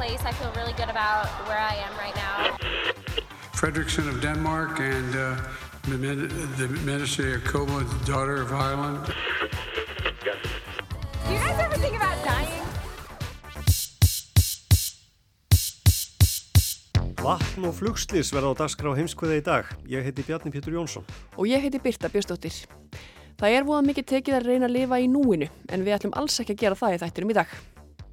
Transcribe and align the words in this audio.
Place. 0.00 0.24
I 0.24 0.32
feel 0.32 0.52
really 0.60 0.72
good 0.80 0.90
about 0.96 1.26
where 1.46 1.60
I 1.72 1.74
am 1.86 1.92
right 2.04 2.16
now. 2.26 2.36
Fredrickson 3.52 4.08
of 4.08 4.16
Denmark 4.22 4.80
and 4.80 5.12
uh, 5.14 5.36
the, 5.90 5.98
min- 5.98 6.28
the 6.56 6.68
Ministry 6.90 7.34
of 7.34 7.44
Koma, 7.44 7.84
daughter 8.06 8.40
of 8.40 8.50
Ireland. 8.50 9.04
Do 11.26 11.34
you 11.34 11.40
guys 11.44 11.58
ever 11.60 11.76
think 11.84 11.94
about 12.00 12.16
dying? 12.24 12.64
Vatn 17.20 17.66
og 17.68 17.74
flugslis 17.76 18.32
verða 18.32 18.54
á 18.56 18.60
dagskrá 18.62 18.94
heimskveða 18.96 19.36
í 19.36 19.42
dag. 19.44 19.68
Ég 19.84 20.06
heiti 20.06 20.24
Bjarni 20.24 20.54
Pétur 20.54 20.72
Jónsson. 20.78 21.04
Og 21.36 21.44
ég 21.44 21.60
heiti 21.60 21.76
Birta 21.76 22.08
Björnsdóttir. 22.08 22.56
Það 23.36 23.58
er 23.58 23.68
voða 23.68 23.84
mikið 23.90 24.08
tekið 24.14 24.38
að 24.38 24.48
reyna 24.48 24.70
að 24.70 24.78
lifa 24.78 25.02
í 25.04 25.12
núinu, 25.12 25.50
en 25.68 25.84
við 25.84 25.98
ætlum 25.98 26.16
alls 26.16 26.40
ekki 26.40 26.56
að 26.56 26.64
gera 26.64 26.80
það 26.80 26.96
í 26.96 27.02
þættinum 27.04 27.34
í 27.34 27.38
dag. 27.42 27.52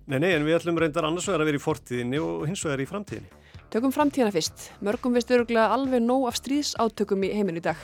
Nei, 0.07 0.21
nei, 0.23 0.29
en 0.37 0.45
við 0.47 0.55
ætlum 0.55 0.77
reyndar 0.79 1.03
annars 1.03 1.25
vegar 1.27 1.41
að 1.43 1.49
vera 1.49 1.59
í 1.59 1.61
fortíðinni 1.61 2.19
og 2.23 2.45
hins 2.47 2.61
vegar 2.63 2.79
í 2.79 2.87
framtíðinni. 2.87 3.41
Tökum 3.73 3.91
framtíðina 3.91 4.31
fyrst. 4.31 4.69
Mörgum 4.79 5.17
veist 5.17 5.33
öruglega 5.35 5.65
alveg 5.75 5.99
nóg 5.99 6.29
af 6.29 6.37
stríðsátökum 6.39 7.25
í 7.27 7.33
heiminu 7.35 7.59
í 7.59 7.65
dag. 7.65 7.81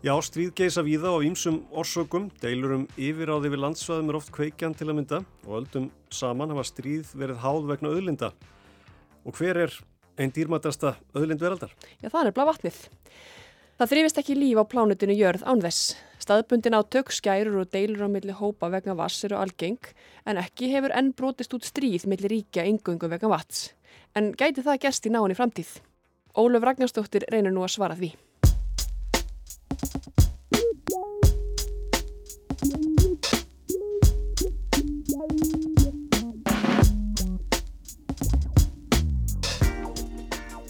Já, 0.00 0.14
stríð 0.24 0.54
geisa 0.56 0.80
víða 0.80 1.12
á 1.12 1.20
ímsum 1.20 1.58
orsökum, 1.76 2.30
deilur 2.40 2.78
um 2.78 2.86
yfiráði 2.96 3.52
við 3.52 3.60
landsvæðum 3.66 4.08
er 4.08 4.16
oft 4.22 4.32
kveikjan 4.32 4.72
til 4.72 4.88
að 4.88 4.96
mynda 5.02 5.20
og 5.44 5.58
öldum 5.58 5.90
saman 6.08 6.54
hafa 6.54 6.64
stríð 6.70 7.12
verið 7.12 7.42
háð 7.44 7.68
vegna 7.68 7.92
öðlinda. 7.92 8.30
Og 9.28 9.36
hver 9.36 9.66
er 9.66 9.76
einn 10.16 10.32
dýrmætasta 10.32 10.94
öðlind 11.12 11.44
veraldar? 11.44 11.76
Já, 12.00 12.08
það 12.08 12.30
er 12.30 12.36
blá 12.38 12.48
vatnið. 12.48 12.80
Það 13.76 13.92
þrifist 13.92 14.24
ekki 14.24 14.40
líf 14.40 14.64
á 14.64 14.64
plánutinu 14.72 15.20
jörð 15.20 15.44
án 15.44 15.60
þess. 15.60 15.92
Staðbundin 16.30 16.78
á 16.78 16.86
tök 16.86 17.08
skærur 17.10 17.56
og 17.58 17.72
deilur 17.74 18.06
á 18.06 18.08
milli 18.08 18.30
hópa 18.30 18.68
vegna 18.70 18.94
vass 18.94 19.24
eru 19.26 19.34
algeng, 19.34 19.82
en 20.22 20.38
ekki 20.38 20.68
hefur 20.70 20.92
enn 20.94 21.08
brotist 21.10 21.50
út 21.56 21.64
stríð 21.66 22.04
milli 22.06 22.28
ríkja 22.30 22.62
yngöngu 22.70 23.08
vegna 23.10 23.32
vats. 23.32 23.72
En 24.14 24.28
gæti 24.38 24.62
það 24.62 24.78
gæst 24.84 25.08
í 25.08 25.10
náinn 25.10 25.34
í 25.34 25.34
framtíð? 25.34 25.80
Ólöf 26.38 26.62
Ragnarstóttir 26.62 27.26
reynir 27.34 27.50
nú 27.50 27.64
að 27.66 27.72
svara 27.74 27.96
því. 27.98 28.12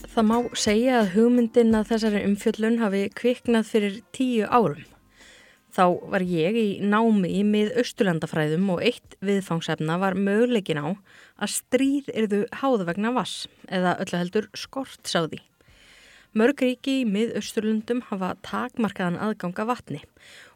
Það 0.09 0.25
má 0.31 0.39
segja 0.57 1.03
að 1.03 1.13
hugmyndin 1.19 1.77
að 1.77 1.93
þessari 1.93 2.25
umfjöllun 2.31 2.81
hafi 2.81 3.05
kviknað 3.13 3.69
fyrir 3.75 4.01
tíu 4.17 4.49
árum. 4.49 4.89
Þá 5.71 5.85
var 6.11 6.25
ég 6.27 6.57
í 6.59 6.67
námi 6.83 7.29
í 7.39 7.43
mið 7.47 7.77
austurlandafræðum 7.79 8.73
og 8.75 8.83
eitt 8.83 9.15
viðfangsefna 9.23 10.01
var 10.03 10.17
möguleikin 10.19 10.83
á 10.83 10.89
að 11.39 11.53
stríð 11.55 12.11
erðu 12.11 12.41
háða 12.59 12.89
vegna 12.89 13.13
vass 13.15 13.47
eða 13.71 13.95
öllu 14.03 14.19
heldur 14.19 14.51
skortsáði. 14.59 15.39
Mörg 16.35 16.63
ríki 16.63 17.01
í 17.01 17.07
mið 17.07 17.37
austurlundum 17.39 18.03
hafa 18.11 18.35
takmarkaðan 18.47 19.19
aðganga 19.23 19.67
vatni 19.67 20.03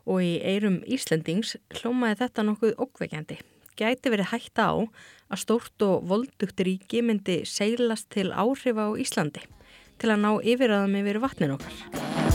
og 0.04 0.22
í 0.22 0.36
eirum 0.42 0.82
Íslendings 0.86 1.56
hlómaði 1.78 2.20
þetta 2.22 2.46
nokkuð 2.50 2.76
okkveikjandi. 2.86 3.40
Gæti 3.78 4.12
verið 4.14 4.30
hætta 4.30 4.68
á 4.70 4.74
að 4.78 5.42
stórt 5.42 5.86
og 5.86 6.06
voldugt 6.10 6.62
ríki 6.62 7.02
myndi 7.02 7.42
seilast 7.46 8.10
til 8.14 8.30
áhrifa 8.30 8.86
á 8.86 8.98
Íslandi 8.98 9.42
til 9.98 10.14
að 10.14 10.22
ná 10.26 10.30
yfirraðum 10.42 10.98
yfir 11.02 11.22
vatnin 11.22 11.54
okkar. 11.54 12.33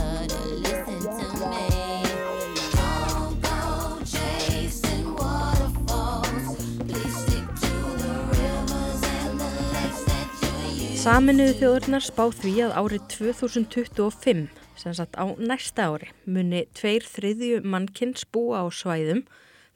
Saminuðu 10.99 11.53
þjóðurnar 11.55 12.03
spá 12.03 12.25
því 12.35 12.51
að 12.65 12.73
árið 12.75 13.03
2025, 13.13 14.41
sem 14.75 14.95
sagt 14.97 15.13
á 15.15 15.31
næsta 15.39 15.85
ári, 15.87 16.09
muni 16.27 16.65
tveir 16.75 17.05
þriðju 17.07 17.61
mannkynns 17.63 18.25
búa 18.27 18.61
á 18.61 18.67
svæðum 18.67 19.21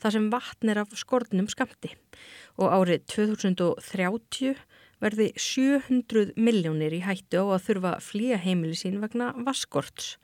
þar 0.03 0.15
sem 0.17 0.27
vatn 0.33 0.73
er 0.73 0.81
af 0.83 0.91
skortnum 0.99 1.47
skamti 1.47 1.93
og 2.59 2.75
árið 2.75 3.07
2030 3.15 4.59
verði 4.99 5.29
700 5.39 6.35
miljónir 6.35 6.99
í 6.99 7.01
hættu 7.07 7.39
á 7.39 7.55
að 7.55 7.69
þurfa 7.69 7.95
flýja 8.03 8.43
heimili 8.43 8.75
sín 8.75 8.99
vegna 8.99 9.31
vasskorts. 9.47 10.17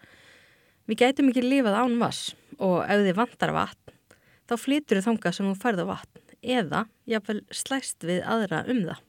Við 0.84 1.06
gætum 1.06 1.32
ekki 1.32 1.48
lifað 1.48 1.80
án 1.80 2.00
vass 2.04 2.34
og 2.60 2.82
ef 2.84 3.08
þið 3.08 3.22
vantar 3.24 3.56
vatn, 3.56 4.00
þá 4.52 4.58
flytur 4.60 5.00
þið 5.00 5.14
þangað 5.14 5.40
sem 5.40 5.48
þú 5.54 5.60
færða 5.64 5.92
vatn 5.96 6.40
eða 6.60 6.90
jáfnvel 7.08 7.46
slæst 7.56 8.04
við 8.04 8.26
aðra 8.28 8.68
um 8.68 8.90
það. 8.90 9.06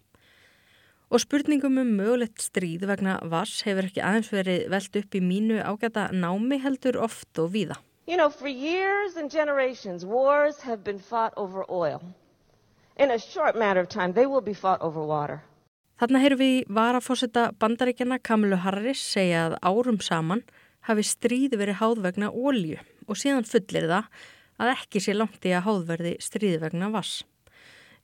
Og 1.11 1.19
spurningum 1.19 1.79
um 1.83 1.89
mögulegt 1.99 2.39
stríð 2.39 2.85
vegna 2.87 3.17
vass 3.27 3.65
hefur 3.67 3.89
ekki 3.89 4.03
aðeins 4.07 4.31
verið 4.31 4.69
veld 4.71 4.99
upp 5.01 5.17
í 5.19 5.23
mínu 5.25 5.57
ágæta 5.59 6.05
námi 6.15 6.61
heldur 6.63 7.01
oft 7.03 7.39
og 7.43 7.51
víða. 7.57 7.81
You 8.07 8.17
know, 8.17 8.31
for 8.31 8.49
years 8.49 9.17
and 9.17 9.31
generations, 9.31 10.05
wars 10.07 10.63
have 10.63 10.85
been 10.85 10.99
fought 10.99 11.35
over 11.37 11.65
oil. 11.69 12.01
In 12.97 13.11
a 13.11 13.19
short 13.19 13.57
matter 13.57 13.81
of 13.81 13.89
time, 13.89 14.13
they 14.13 14.27
will 14.27 14.41
be 14.41 14.55
fought 14.55 14.81
over 14.83 15.03
water. 15.03 15.43
Þarna 16.01 16.21
heyrðum 16.23 16.41
við 16.41 16.71
varafósita 16.79 17.43
bandaríkjana 17.61 18.21
Kamilu 18.25 18.57
Harris 18.63 19.03
segja 19.03 19.49
að 19.49 19.57
árum 19.67 19.99
saman 20.01 20.41
hafi 20.89 21.05
stríð 21.05 21.59
verið 21.61 21.81
háð 21.83 22.05
vegna 22.07 22.31
ólju 22.31 22.79
og 23.07 23.19
síðan 23.19 23.45
fullir 23.51 23.91
það 23.91 24.07
að 24.63 24.73
ekki 24.77 25.03
sé 25.05 25.17
langt 25.17 25.45
í 25.45 25.53
að 25.53 25.67
háðverði 25.67 26.15
stríð 26.23 26.57
vegna 26.63 26.89
vass. 26.95 27.25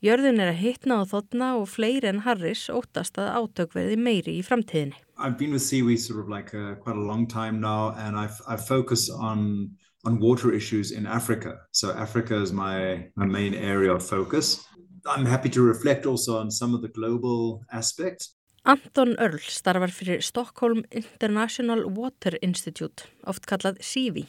Jörðun 0.05 0.43
er 0.45 0.51
að 0.53 0.61
hitna 0.61 0.99
og 1.01 1.09
þotna 1.09 1.55
og 1.57 1.71
fleiri 1.73 2.11
en 2.11 2.19
Harris 2.27 2.67
óttast 2.69 3.17
að 3.17 3.31
átök 3.39 3.73
verði 3.79 3.97
meiri 3.97 4.35
í 4.37 4.43
framtíðinni. 4.45 4.99
I've 5.17 5.39
been 5.39 5.53
with 5.53 5.63
Seaweed 5.63 6.01
sort 6.01 6.21
of 6.21 6.29
like 6.29 6.53
a, 6.53 6.77
quite 6.77 6.97
a 6.97 7.01
long 7.01 7.27
time 7.27 7.61
now 7.61 7.95
and 7.97 8.17
I've, 8.17 8.39
I 8.47 8.57
focus 8.57 9.09
on, 9.09 9.71
on 10.05 10.21
water 10.21 10.53
issues 10.53 10.91
in 10.91 11.07
Africa. 11.07 11.57
So 11.73 11.93
Africa 11.93 12.37
is 12.37 12.53
my, 12.53 13.09
my 13.17 13.25
main 13.25 13.55
area 13.55 13.95
of 13.95 14.05
focus. 14.05 14.67
I'm 15.07 15.25
happy 15.25 15.49
to 15.51 15.63
reflect 15.63 16.05
also 16.05 16.37
on 16.39 16.51
some 16.51 16.75
of 16.75 16.83
the 16.83 16.89
global 16.89 17.63
aspects. 17.73 18.37
Anton 18.67 19.15
Earl 19.23 19.39
starfar 19.39 19.93
fyrir 19.95 20.23
Stockholm 20.27 20.83
International 20.91 21.85
Water 21.87 22.35
Institute, 22.43 23.07
oft 23.25 23.47
kallað 23.47 23.79
SIVI. 23.81 24.25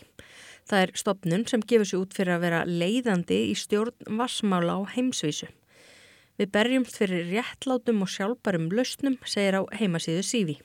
Það 0.68 0.82
er 0.84 0.92
stopnun 1.00 1.46
sem 1.48 1.62
gefur 1.64 1.88
sér 1.88 2.02
út 2.04 2.16
fyrir 2.18 2.36
að 2.36 2.42
vera 2.44 2.62
leiðandi 2.68 3.38
í 3.48 3.56
stjórn 3.56 4.18
vassmála 4.20 4.74
á 4.76 4.80
heimsvísu. 4.98 5.48
Við 6.38 6.50
berjumst 6.54 6.98
fyrir 7.00 7.30
réttlátum 7.32 8.04
og 8.04 8.12
sjálfbarum 8.12 8.68
lausnum, 8.76 9.16
segir 9.24 9.58
á 9.58 9.62
heimasíðu 9.80 10.26
Sífi. 10.28 10.58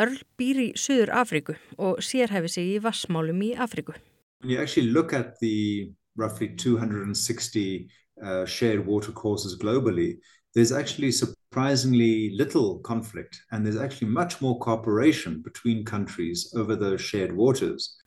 Örl 0.00 0.16
býr 0.40 0.62
í 0.62 0.68
Suður 0.80 1.12
Afriku 1.20 1.58
og 1.76 2.00
sérhæfi 2.00 2.50
sig 2.54 2.72
í 2.72 2.80
vassmálum 2.80 3.44
í 3.44 3.52
Afriku. 3.52 3.92
When 4.40 4.50
you 4.50 4.62
actually 4.62 4.90
look 4.90 5.12
at 5.12 5.38
the 5.40 5.92
roughly 6.16 6.48
260 6.48 7.88
uh, 8.24 8.46
shared 8.46 8.86
water 8.86 9.12
courses 9.12 9.58
globally, 9.58 10.18
there's 10.54 10.72
actually 10.72 11.12
surprisingly 11.12 12.30
little 12.34 12.78
conflict 12.78 13.42
and 13.52 13.66
there's 13.66 13.76
actually 13.76 14.08
much 14.08 14.40
more 14.40 14.58
cooperation 14.58 15.42
between 15.42 15.84
countries 15.84 16.52
over 16.56 16.74
those 16.74 17.00
shared 17.00 17.36
waters. 17.36 17.98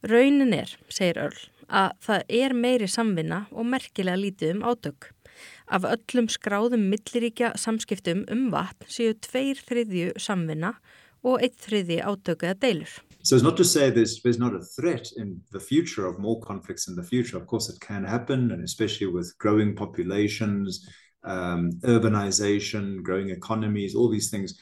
Raunin 0.00 0.54
er, 0.56 0.70
segir 0.88 1.18
Örl, 1.20 1.40
að 1.68 1.90
það 2.06 2.22
er 2.40 2.54
meiri 2.56 2.86
samvinna 2.88 3.42
og 3.52 3.66
merkilega 3.68 4.16
lítið 4.16 4.54
um 4.54 4.62
átök. 4.70 5.10
Af 5.68 5.84
öllum 5.84 6.30
skráðum 6.32 6.86
milliríkja 6.88 7.52
samskiptum 7.60 8.24
um 8.32 8.48
vatn 8.52 8.88
séu 8.88 9.12
tveir 9.26 9.60
þriðju 9.68 10.14
samvinna 10.16 10.74
og 11.20 11.44
eitt 11.44 11.58
þriðji 11.60 12.00
átök 12.00 12.46
eða 12.48 12.58
deilur. 12.64 12.94
So 13.22 13.36
it's 13.36 13.44
not 13.44 13.58
to 13.58 13.64
say 13.64 13.90
there's, 13.90 14.22
there's 14.22 14.38
not 14.38 14.54
a 14.54 14.64
threat 14.64 15.12
in 15.18 15.42
the 15.52 15.60
future 15.60 16.06
of 16.06 16.18
more 16.18 16.40
conflicts 16.40 16.88
in 16.88 16.96
the 16.96 17.02
future. 17.02 17.36
Of 17.36 17.46
course, 17.46 17.68
it 17.68 17.78
can 17.80 18.02
happen, 18.02 18.50
and 18.52 18.64
especially 18.64 19.08
with 19.08 19.36
growing 19.38 19.76
populations, 19.76 20.88
um, 21.24 21.72
urbanization, 21.82 23.02
growing 23.02 23.28
economies, 23.28 23.94
all 23.94 24.08
these 24.08 24.30
things, 24.30 24.58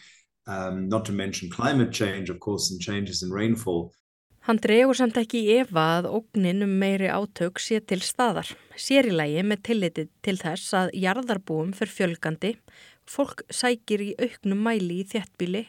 um, 0.49 0.89
not 0.89 1.05
to 1.05 1.13
mention 1.13 1.49
climate 1.49 1.93
change, 1.93 2.31
of 2.31 2.41
course, 2.41 2.73
and 2.73 2.81
changes 2.81 3.23
in 3.23 3.31
rainfall. 3.31 3.93
Hann 4.49 4.63
dregur 4.65 4.97
samt 4.97 5.19
ekki 5.21 5.43
í 5.45 5.57
efa 5.61 5.83
að 5.99 6.07
ógnin 6.09 6.65
um 6.65 6.71
meiri 6.81 7.11
átök 7.13 7.61
sé 7.61 7.83
til 7.85 7.99
staðar. 8.01 8.49
Sér 8.81 9.11
í 9.11 9.13
lægi 9.13 9.43
með 9.45 9.59
tilliti 9.69 10.05
til 10.25 10.35
þess 10.41 10.73
að 10.79 10.93
jarðarbúum 10.97 11.75
fyrir 11.77 11.93
fjölgandi, 11.93 12.55
fólk 13.05 13.43
sækir 13.53 14.07
í 14.07 14.09
auknum 14.17 14.63
mæli 14.65 15.03
í 15.03 15.05
þjettbíli 15.11 15.67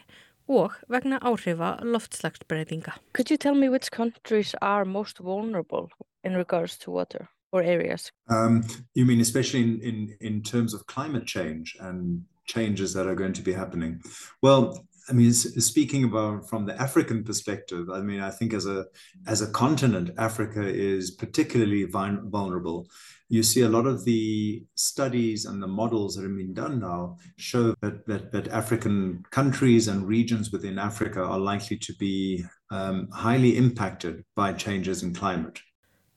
og 0.48 0.78
vegna 0.88 1.20
áhrifa 1.20 1.74
loftslagsbreytinga. 1.84 2.96
Could 3.12 3.28
you 3.28 3.36
tell 3.36 3.54
me 3.54 3.68
which 3.68 3.92
countries 3.92 4.54
are 4.62 4.88
most 4.88 5.20
vulnerable 5.20 5.90
in 6.24 6.40
regards 6.40 6.78
to 6.78 6.90
water 6.90 7.28
or 7.52 7.60
areas? 7.60 8.10
Um, 8.30 8.64
you 8.94 9.04
mean 9.04 9.20
especially 9.20 9.60
in, 9.60 9.80
in, 9.82 10.16
in 10.22 10.40
terms 10.40 10.72
of 10.72 10.86
climate 10.86 11.26
change 11.26 11.76
and 11.80 12.24
changes 12.46 12.94
that 12.94 13.06
are 13.06 13.14
going 13.14 13.34
to 13.34 13.42
be 13.42 13.52
happening? 13.52 14.00
Well, 14.40 14.86
I 15.08 15.12
mean, 15.12 15.32
speaking 15.32 16.04
about 16.04 16.48
from 16.48 16.66
the 16.66 16.80
African 16.80 17.24
perspective, 17.24 17.88
I 17.90 18.00
mean, 18.00 18.20
I 18.20 18.30
think 18.30 18.52
as 18.54 18.66
a 18.66 18.86
as 19.26 19.40
a 19.42 19.50
continent, 19.50 20.10
Africa 20.18 20.62
is 20.62 21.10
particularly 21.10 21.84
vulnerable. 21.84 22.88
You 23.28 23.42
see, 23.42 23.62
a 23.62 23.68
lot 23.68 23.86
of 23.86 24.04
the 24.04 24.64
studies 24.74 25.44
and 25.44 25.62
the 25.62 25.68
models 25.68 26.16
that 26.16 26.22
have 26.22 26.36
been 26.36 26.52
done 26.52 26.80
now 26.80 27.16
show 27.36 27.74
that 27.80 28.06
that, 28.06 28.32
that 28.32 28.48
African 28.48 29.24
countries 29.30 29.88
and 29.88 30.06
regions 30.06 30.50
within 30.50 30.78
Africa 30.78 31.22
are 31.22 31.38
likely 31.38 31.76
to 31.78 31.92
be 31.94 32.44
um, 32.70 33.08
highly 33.12 33.56
impacted 33.56 34.24
by 34.34 34.52
changes 34.52 35.02
in 35.02 35.14
climate. 35.14 35.60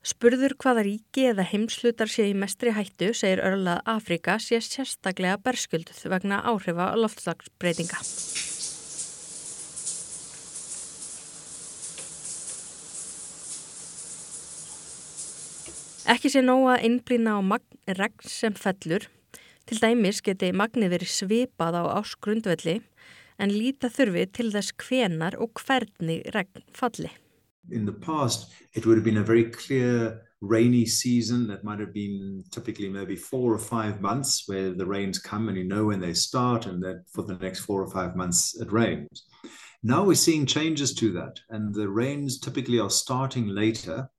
Spurður 0.04 0.52
hvaða 0.60 0.82
ríki 0.84 1.30
eða 1.30 1.46
heimslutar 1.48 2.10
sé 2.12 2.26
í 2.28 2.34
mestri 2.36 2.74
hættu, 2.76 3.14
segir 3.16 3.40
Örlað 3.40 3.86
Afrika 3.88 4.36
sé 4.36 4.60
sérstaklega 4.60 5.38
berskulduð 5.40 6.02
vegna 6.12 6.42
áhrifa 6.44 6.90
loftslagsbreytinga. 7.00 8.02
Ekki 16.04 16.28
sé 16.34 16.42
nóg 16.44 16.66
að 16.68 16.82
innblýna 16.84 17.38
á 17.40 17.42
regn 17.96 18.28
sem 18.28 18.56
fellur. 18.60 19.06
Til 19.64 19.78
dæmis 19.80 20.20
geti 20.20 20.50
magnið 20.52 20.98
verið 20.98 21.12
svipað 21.16 21.78
á 21.80 21.84
áskrundvelli 21.96 22.82
en 23.40 23.54
líta 23.54 23.88
þurfi 23.88 24.26
til 24.36 24.50
þess 24.52 24.76
hvenar 24.84 25.38
og 25.40 25.56
hvernig 25.64 26.26
regn 26.36 26.66
falli. 26.76 27.12
In 27.72 27.86
the 27.86 27.96
past 27.96 28.52
it 28.76 28.86
would 28.86 28.98
have 28.98 29.06
been 29.06 29.24
a 29.24 29.24
very 29.24 29.46
clear 29.50 30.20
rainy 30.42 30.86
season 30.86 31.48
that 31.48 31.64
might 31.64 31.80
have 31.80 31.94
been 31.94 32.44
typically 32.52 32.90
maybe 32.90 33.16
four 33.16 33.54
or 33.54 33.60
five 33.60 34.02
months 34.02 34.44
where 34.46 34.74
the 34.74 34.86
rains 34.86 35.18
come 35.18 35.48
and 35.48 35.58
you 35.58 35.64
know 35.64 35.86
when 35.86 36.02
they 36.02 36.14
start 36.14 36.66
and 36.66 36.84
that 36.84 37.06
for 37.08 37.24
the 37.24 37.38
next 37.40 37.62
four 37.62 37.82
or 37.82 37.90
five 37.90 38.18
months 38.18 38.60
it 38.60 38.70
rains. 38.74 39.24
Now 39.82 40.04
we're 40.04 40.16
seeing 40.16 40.46
changes 40.46 40.94
to 40.96 41.12
that 41.14 41.40
and 41.50 41.74
the 41.74 41.88
rains 41.88 42.40
typically 42.40 42.80
are 42.80 42.90
starting 42.90 43.48
later 43.48 44.10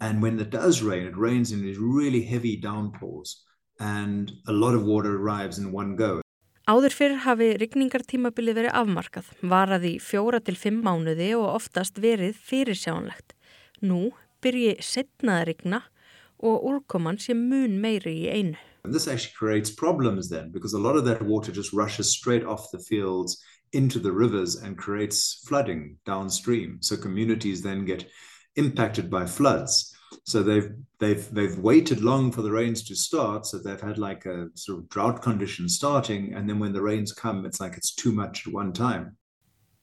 And 0.00 0.22
when 0.22 0.38
it 0.38 0.50
does 0.50 0.82
rain, 0.82 1.06
it 1.06 1.16
rains 1.16 1.50
in 1.52 1.62
these 1.62 1.78
really 1.78 2.22
heavy 2.22 2.56
downpours 2.56 3.44
and 3.80 4.32
a 4.46 4.52
lot 4.52 4.74
of 4.74 4.84
water 4.84 5.16
arrives 5.16 5.58
in 5.58 5.72
one 5.72 5.96
go. 5.96 6.20
Áður 6.68 6.92
fyrir 6.92 7.20
hafi 7.24 7.54
rigningartímabili 7.62 8.52
verið 8.52 8.74
afmarkað, 8.76 9.28
varaði 9.40 9.94
fjóra 10.04 10.40
til 10.44 10.58
fimm 10.58 10.82
mánuði 10.84 11.30
og 11.38 11.54
oftast 11.54 11.96
verið 12.02 12.36
fyrirsjánlegt. 12.44 13.32
Nú 13.80 14.10
byrji 14.44 14.74
setnaða 14.84 15.46
rigna 15.48 15.80
og 16.44 16.66
úrkoman 16.68 17.16
sé 17.18 17.34
mun 17.34 17.78
meiri 17.80 18.12
í 18.26 18.28
einu. 18.28 18.58
And 18.84 18.94
this 18.94 19.08
actually 19.08 19.34
creates 19.38 19.70
problems 19.70 20.28
then 20.28 20.52
because 20.52 20.74
a 20.74 20.78
lot 20.78 20.96
of 20.96 21.04
that 21.06 21.22
water 21.22 21.52
just 21.52 21.72
rushes 21.72 22.12
straight 22.12 22.44
off 22.44 22.70
the 22.70 22.78
fields 22.78 23.42
into 23.72 23.98
the 23.98 24.12
rivers 24.12 24.56
and 24.56 24.76
creates 24.76 25.42
flooding 25.48 25.96
downstream. 26.04 26.78
So 26.80 26.96
communities 26.96 27.62
then 27.62 27.84
get 27.84 28.04
impacted 28.58 29.10
by 29.10 29.24
floods. 29.26 29.94
So 30.24 30.42
they've 30.42 30.70
they've 30.98 31.24
they've 31.32 31.58
waited 31.58 32.00
long 32.00 32.32
for 32.32 32.42
the 32.42 32.52
rains 32.52 32.82
to 32.88 32.94
start. 32.94 33.46
So 33.46 33.58
they've 33.58 33.80
had 33.80 33.98
like 33.98 34.26
a 34.26 34.48
sort 34.54 34.78
of 34.78 34.88
drought 34.88 35.22
condition 35.22 35.68
starting, 35.68 36.34
and 36.34 36.48
then 36.48 36.58
when 36.58 36.72
the 36.72 36.82
rains 36.82 37.12
come, 37.12 37.46
it's 37.46 37.60
like 37.60 37.76
it's 37.76 37.94
too 37.94 38.12
much 38.12 38.46
at 38.46 38.52
one 38.52 38.72
time. 38.72 39.16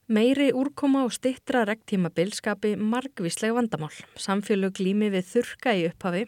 Meiri 0.07 0.51
úrkoma 0.53 1.01
og 1.07 1.13
stittra 1.15 1.63
regntímabil 1.65 2.29
skapi 2.37 2.75
margvíslega 2.77 3.55
vandamál. 3.57 3.95
Samfélög 4.21 4.75
glými 4.77 5.09
við 5.09 5.25
þurka 5.31 5.73
í 5.73 5.87
upphafi, 5.89 6.27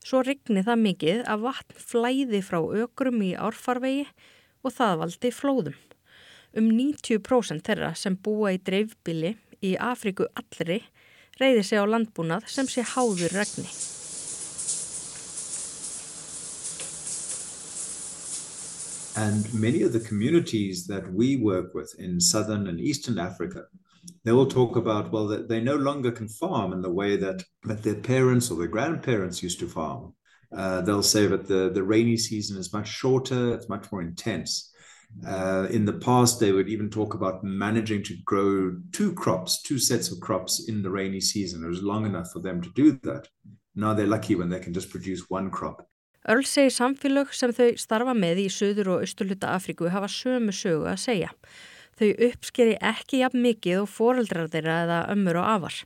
svo 0.00 0.22
regni 0.24 0.62
það 0.64 0.80
mikið 0.86 1.20
að 1.28 1.44
vatn 1.44 1.82
flæði 1.90 2.40
frá 2.46 2.62
ökrum 2.84 3.20
í 3.26 3.34
árfarvegi 3.36 4.06
og 4.64 4.72
það 4.72 4.96
valdi 5.02 5.32
flóðum. 5.34 5.76
Um 6.56 6.70
90% 6.72 7.68
þeirra 7.68 7.92
sem 7.92 8.16
búa 8.16 8.54
í 8.56 8.62
dreifbili 8.64 9.34
í 9.60 9.74
Afriku 9.76 10.30
allri 10.32 10.80
reyði 11.40 11.62
sig 11.64 11.78
á 11.78 11.86
landbúnað 11.86 12.48
sem 12.50 12.66
sé 12.66 12.82
háður 12.82 13.34
regni. 13.38 13.70
And 19.18 19.52
many 19.52 19.82
of 19.82 19.92
the 19.92 20.00
communities 20.00 20.86
that 20.86 21.12
we 21.12 21.36
work 21.36 21.74
with 21.74 21.92
in 21.98 22.20
southern 22.20 22.68
and 22.68 22.78
eastern 22.78 23.18
Africa, 23.18 23.64
they 24.24 24.30
will 24.30 24.46
talk 24.46 24.76
about, 24.76 25.10
well, 25.10 25.26
that 25.26 25.48
they 25.48 25.60
no 25.60 25.74
longer 25.74 26.12
can 26.12 26.28
farm 26.28 26.72
in 26.72 26.82
the 26.82 26.92
way 26.92 27.16
that, 27.16 27.42
that 27.64 27.82
their 27.82 27.96
parents 27.96 28.48
or 28.48 28.58
their 28.58 28.68
grandparents 28.68 29.42
used 29.42 29.58
to 29.58 29.66
farm. 29.66 30.14
Uh, 30.56 30.82
they'll 30.82 31.02
say 31.02 31.26
that 31.26 31.48
the, 31.48 31.70
the 31.74 31.82
rainy 31.82 32.16
season 32.16 32.56
is 32.56 32.72
much 32.72 32.88
shorter, 32.88 33.54
it's 33.54 33.68
much 33.68 33.90
more 33.90 34.02
intense. 34.02 34.72
Uh, 35.26 35.66
in 35.70 35.84
the 35.84 35.92
past, 35.92 36.38
they 36.38 36.52
would 36.52 36.68
even 36.68 36.90
talk 36.90 37.14
about 37.14 37.42
managing 37.42 38.02
to 38.04 38.14
grow 38.24 38.76
two 38.92 39.12
crops, 39.14 39.62
two 39.62 39.78
sets 39.78 40.12
of 40.12 40.20
crops 40.20 40.68
in 40.68 40.82
the 40.82 40.90
rainy 40.90 41.20
season. 41.20 41.64
It 41.64 41.68
was 41.68 41.82
long 41.82 42.06
enough 42.06 42.30
for 42.32 42.40
them 42.40 42.60
to 42.62 42.70
do 42.74 42.92
that. 43.02 43.28
Now 43.74 43.94
they're 43.94 44.06
lucky 44.06 44.34
when 44.34 44.48
they 44.48 44.60
can 44.60 44.72
just 44.72 44.90
produce 44.90 45.28
one 45.28 45.50
crop. 45.50 45.88
Earl 46.28 46.44
segir 46.44 46.72
samfélög 46.74 47.32
sem 47.32 47.54
þau 47.56 47.70
starfa 47.80 48.12
með 48.12 48.42
í 48.42 48.46
söður 48.52 48.90
og 48.94 49.04
austurluta 49.06 49.54
Afríku 49.54 49.88
hafa 49.88 50.10
sömu 50.12 50.52
sögu 50.52 50.84
að 50.90 51.00
segja. 51.06 51.30
Þau 51.98 52.10
uppskeri 52.28 52.76
ekki 52.84 53.22
jafn 53.22 53.42
mikið 53.42 53.84
og 53.84 53.90
foreldrar 53.90 54.50
þeirra 54.52 54.76
eða 54.84 54.98
ömmur 55.14 55.40
og 55.40 55.48
afar. 55.54 55.80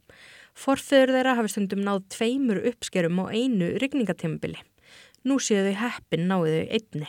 Forþöður 0.59 1.15
þeirra 1.17 1.37
hafi 1.39 1.53
stundum 1.55 1.85
náð 1.87 2.03
tveimur 2.17 2.61
uppskerum 2.73 3.23
og 3.23 3.33
einu 3.33 3.71
rigningatímabili. 3.81 4.61
Nú 5.25 5.39
séu 5.39 5.63
þau 5.69 5.79
heppin 5.85 6.27
náðu 6.29 6.59
einni. 6.67 7.09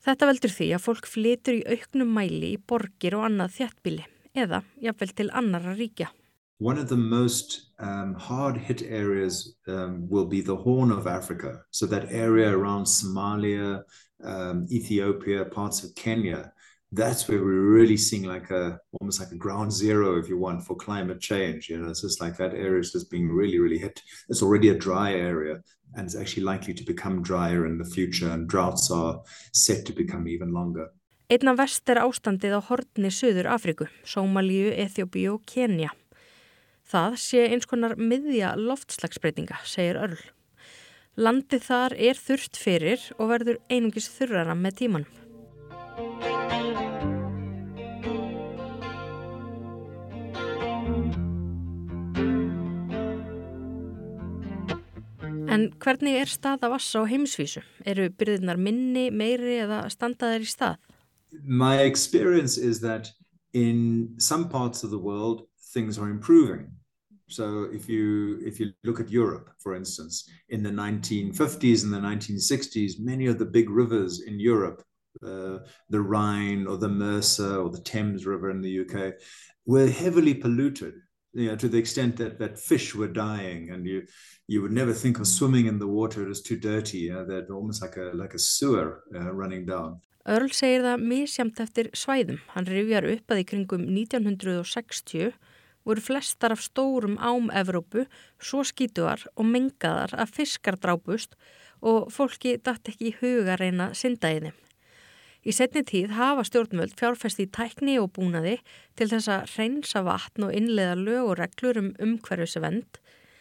Þetta 0.00 0.30
veldur 0.30 0.52
því 0.54 0.66
að 0.72 0.84
fólk 0.86 1.08
flytur 1.10 1.58
í 1.58 1.64
auknum 1.74 2.14
mæli 2.16 2.54
í 2.54 2.60
borgir 2.72 3.18
og 3.18 3.26
annað 3.28 3.58
þjættbili 3.58 4.06
eða 4.32 4.62
jafnvel 4.80 5.12
til 5.18 5.28
annara 5.36 5.74
ríkja. 5.76 6.08
One 6.60 6.78
of 6.78 6.88
the 6.88 6.96
most 6.96 7.72
um, 7.78 8.14
hard 8.14 8.56
hit 8.56 8.82
areas 8.82 9.54
um, 9.66 10.08
will 10.08 10.26
be 10.26 10.40
the 10.40 10.56
Horn 10.56 10.90
of 10.92 11.06
Africa. 11.06 11.62
So 11.70 11.86
that 11.86 12.12
area 12.12 12.56
around 12.56 12.84
Somalia, 12.84 13.82
um, 14.22 14.66
Ethiopia, 14.70 15.44
parts 15.44 15.84
of 15.84 15.94
Kenya, 15.94 16.52
that's 16.92 17.28
where 17.28 17.38
we're 17.38 17.70
really 17.70 17.96
seeing 17.96 18.24
like 18.24 18.50
a 18.50 18.80
almost 19.00 19.20
like 19.20 19.30
a 19.30 19.36
ground 19.36 19.72
zero, 19.72 20.18
if 20.18 20.28
you 20.28 20.38
want, 20.38 20.64
for 20.64 20.74
climate 20.74 21.20
change. 21.20 21.68
You 21.68 21.78
know, 21.78 21.90
it's 21.90 22.02
just 22.02 22.20
like 22.20 22.36
that 22.38 22.54
area 22.54 22.80
is 22.80 22.92
just 22.92 23.10
being 23.10 23.28
really, 23.28 23.58
really 23.58 23.78
hit. 23.78 24.02
It's 24.28 24.42
already 24.42 24.70
a 24.70 24.74
dry 24.74 25.12
area, 25.12 25.60
and 25.94 26.06
it's 26.06 26.16
actually 26.16 26.42
likely 26.42 26.74
to 26.74 26.84
become 26.84 27.22
drier 27.22 27.66
in 27.66 27.78
the 27.78 27.84
future, 27.84 28.30
and 28.30 28.48
droughts 28.48 28.90
are 28.90 29.20
set 29.52 29.86
to 29.86 29.92
become 29.92 30.26
even 30.26 30.52
longer. 30.52 30.88
Einna 31.30 31.54
vest 31.54 31.86
er 31.86 32.00
ástandið 32.02 32.56
á 32.58 32.60
hortni 32.66 33.12
Suður 33.14 33.46
Afriku, 33.54 33.86
Sómalíu, 34.02 34.72
Eþjóbíu 34.74 35.36
og 35.36 35.44
Kenya. 35.46 35.92
Það 36.90 37.14
sé 37.22 37.44
eins 37.46 37.70
konar 37.70 37.94
miðja 37.94 38.56
loftslagsbreytinga, 38.58 39.60
segir 39.62 40.00
Örl. 40.02 40.18
Landið 41.14 41.62
þar 41.68 41.94
er 41.94 42.18
þurft 42.18 42.58
fyrir 42.58 43.06
og 43.20 43.30
verður 43.30 43.62
einungis 43.70 44.10
þurrara 44.10 44.58
með 44.58 44.78
tímanum. 44.82 46.39
En 55.50 55.66
hvernig 55.82 56.14
er 56.20 56.30
stað 56.30 56.62
af 56.62 56.78
á 56.78 57.02
heimsvísu? 57.10 57.62
Eru 57.86 58.08
byrðinar 58.10 58.58
minni, 58.58 59.10
meiri 59.10 59.58
eða 59.64 59.82
standaðir 59.90 60.46
í 60.46 60.50
stað? 60.50 60.76
My 61.42 61.82
experience 61.82 62.56
is 62.58 62.80
that 62.80 63.10
in 63.52 64.14
some 64.18 64.48
parts 64.48 64.84
of 64.84 64.90
the 64.90 64.98
world 64.98 65.46
things 65.72 65.98
are 65.98 66.10
improving. 66.10 66.70
So 67.28 67.68
if 67.72 67.88
you 67.88 68.40
if 68.44 68.58
you 68.60 68.72
look 68.84 69.00
at 69.00 69.10
Europe, 69.10 69.50
for 69.58 69.74
instance, 69.74 70.28
in 70.48 70.62
the 70.62 70.70
1950s 70.70 71.84
and 71.84 71.92
the 71.92 71.98
1960s, 71.98 72.98
many 72.98 73.26
of 73.26 73.38
the 73.38 73.44
big 73.44 73.70
rivers 73.70 74.20
in 74.20 74.40
Europe, 74.40 74.82
uh, 75.24 75.58
the 75.88 76.00
Rhine 76.00 76.66
or 76.66 76.76
the 76.76 76.88
Mersey 76.88 77.42
or 77.42 77.70
the 77.70 77.82
Thames 77.82 78.26
River 78.26 78.50
in 78.50 78.60
the 78.60 78.80
UK, 78.80 79.14
were 79.66 79.88
heavily 79.88 80.34
polluted 80.34 80.94
you 81.32 81.48
know, 81.48 81.56
to 81.56 81.68
the 81.68 81.78
extent 81.78 82.16
that, 82.16 82.38
that 82.38 82.58
fish 82.58 82.94
were 82.94 83.08
dying 83.08 83.70
and 83.70 83.86
you 83.86 84.06
you 84.46 84.60
would 84.60 84.72
never 84.72 84.92
think 84.92 85.20
of 85.20 85.28
swimming 85.28 85.66
in 85.66 85.78
the 85.78 85.86
water, 85.86 86.28
it 86.28 86.38
too 86.44 86.56
dirty, 86.56 86.98
you 86.98 87.12
know, 87.12 87.24
that 87.24 87.48
almost 87.50 87.82
like 87.82 87.96
a, 87.96 88.10
like 88.14 88.34
a 88.34 88.38
sewer 88.38 89.04
uh, 89.14 89.32
running 89.32 89.64
down. 89.64 90.00
Earl 90.26 90.50
segir 90.50 90.82
það 90.82 91.04
misjamt 91.06 91.60
eftir 91.62 91.88
svæðum. 91.94 92.40
Hann 92.52 92.66
rifjar 92.66 93.06
upp 93.08 93.30
að 93.30 93.40
í 93.40 93.44
kringum 93.46 93.86
1960 93.86 95.30
voru 95.86 96.02
flestar 96.02 96.52
af 96.52 96.64
stórum 96.66 97.14
ám 97.22 97.46
Evrópu 97.56 98.04
svo 98.42 98.64
skítuar 98.66 99.22
og 99.36 99.46
mengaðar 99.48 100.16
að 100.18 100.34
fiskar 100.40 100.76
drápust 100.82 101.38
og 101.80 102.10
fólki 102.12 102.58
dætt 102.58 102.90
ekki 102.92 103.12
í 103.12 103.16
huga 103.22 103.56
reyna 103.56 103.92
synda 103.94 104.34
í 104.34 104.42
þeim. 104.44 104.58
Í 105.40 105.54
setni 105.56 105.80
tíð 105.88 106.10
hafa 106.18 106.42
stjórnvöld 106.44 106.98
fjárfesti 107.00 107.46
í 107.46 107.52
tækni 107.56 107.94
og 108.00 108.10
búnaði 108.16 108.58
til 108.98 109.08
þess 109.08 109.30
að 109.32 109.54
reynsa 109.56 110.02
vatn 110.04 110.44
og 110.48 110.56
innlega 110.56 110.98
lög 111.00 111.30
og 111.30 111.38
reglur 111.40 111.80
um 111.80 111.94
umhverfisvend 111.96 113.00